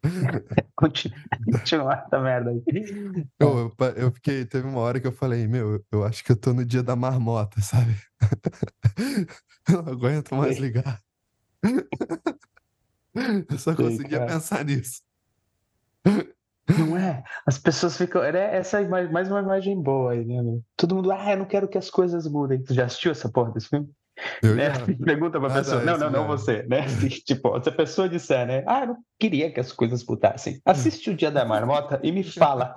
[0.75, 1.15] Continu-
[1.45, 2.63] Continuar essa merda aí.
[3.39, 6.35] Eu, eu, eu fiquei, teve uma hora que eu falei, meu, eu acho que eu
[6.35, 7.95] tô no dia da marmota, sabe?
[9.69, 10.99] Eu não aguento mais ligar.
[13.13, 14.31] Eu só conseguia cara.
[14.31, 15.01] pensar nisso.
[16.77, 17.23] Não é?
[17.45, 18.23] As pessoas ficam.
[18.23, 20.59] É essa é mais uma imagem boa aí, né?
[20.77, 22.63] Todo mundo, ah, eu não quero que as coisas mudem.
[22.63, 23.89] Tu já assistiu essa porra desse filme?
[24.43, 24.69] Eu Né?
[25.03, 25.81] Pergunta pra Ah, pessoa.
[25.83, 26.27] Não, não, não já.
[26.27, 26.87] você, né?
[26.87, 28.63] Se, Tipo, se a pessoa disser, né?
[28.67, 30.61] Ah, eu não queria que as coisas mudassem.
[30.65, 32.75] Assiste o Dia da Marmota e me fala,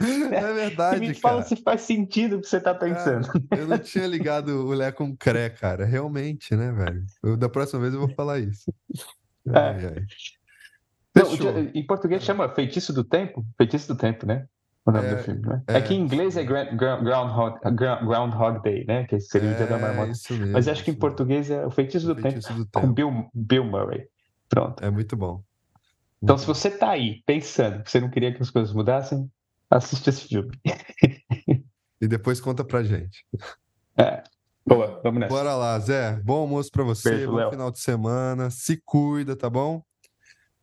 [0.00, 0.28] né?
[0.34, 1.48] É E me verdade, fala cara.
[1.48, 3.26] se faz sentido o que você tá pensando.
[3.26, 5.84] Cara, eu não tinha ligado o Lé com Cré, cara.
[5.84, 7.04] Realmente, né, velho?
[7.22, 8.72] Eu- da próxima vez eu vou falar isso.
[9.48, 9.86] Ai, É.
[9.86, 10.04] ai.
[11.14, 13.44] Não, em português Ah, chama feitiço do tempo.
[13.56, 14.46] Feitiço do tempo, né?
[14.86, 15.62] o nome é, do filme, né?
[15.66, 19.04] É, é, que em inglês é Groundhog, Groundhog Day, né?
[19.04, 20.08] Que seria o dia da é, marmota.
[20.08, 22.86] Mesmo, Mas acho que em português é O Feitiço, o do, feitiço tempo, do, Tempo,
[22.86, 24.06] com Bill, Bill Murray.
[24.48, 24.84] Pronto.
[24.84, 25.42] É muito bom.
[26.22, 29.30] Então, se você tá aí pensando que você não queria que as coisas mudassem,
[29.70, 30.58] assiste esse filme.
[32.00, 33.26] e depois conta pra gente.
[33.96, 34.22] É.
[34.66, 35.34] Boa, vamos nessa.
[35.34, 36.20] Bora lá, Zé.
[36.24, 37.50] Bom almoço pra você, Beijo, bom Léo.
[37.50, 38.50] final de semana.
[38.50, 39.82] Se cuida, tá bom?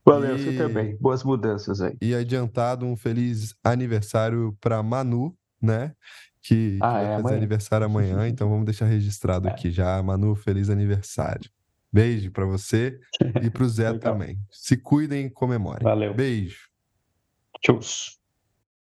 [0.06, 0.44] Valeu, e...
[0.44, 0.98] você também.
[0.98, 1.96] Boas mudanças aí.
[2.02, 5.94] E adiantado, um feliz aniversário para Manu, né?
[6.42, 7.38] Que, ah, que vai é, fazer amanhã.
[7.38, 9.52] aniversário amanhã, então vamos deixar registrado é.
[9.52, 10.02] aqui já.
[10.02, 11.50] Manu, feliz aniversário.
[11.94, 12.98] Beijo para você
[13.44, 14.40] e para o Zé também.
[14.50, 15.84] Se cuidem e comemorem.
[15.84, 16.14] Valeu.
[16.14, 16.70] Beijo.
[17.62, 17.80] Tchau.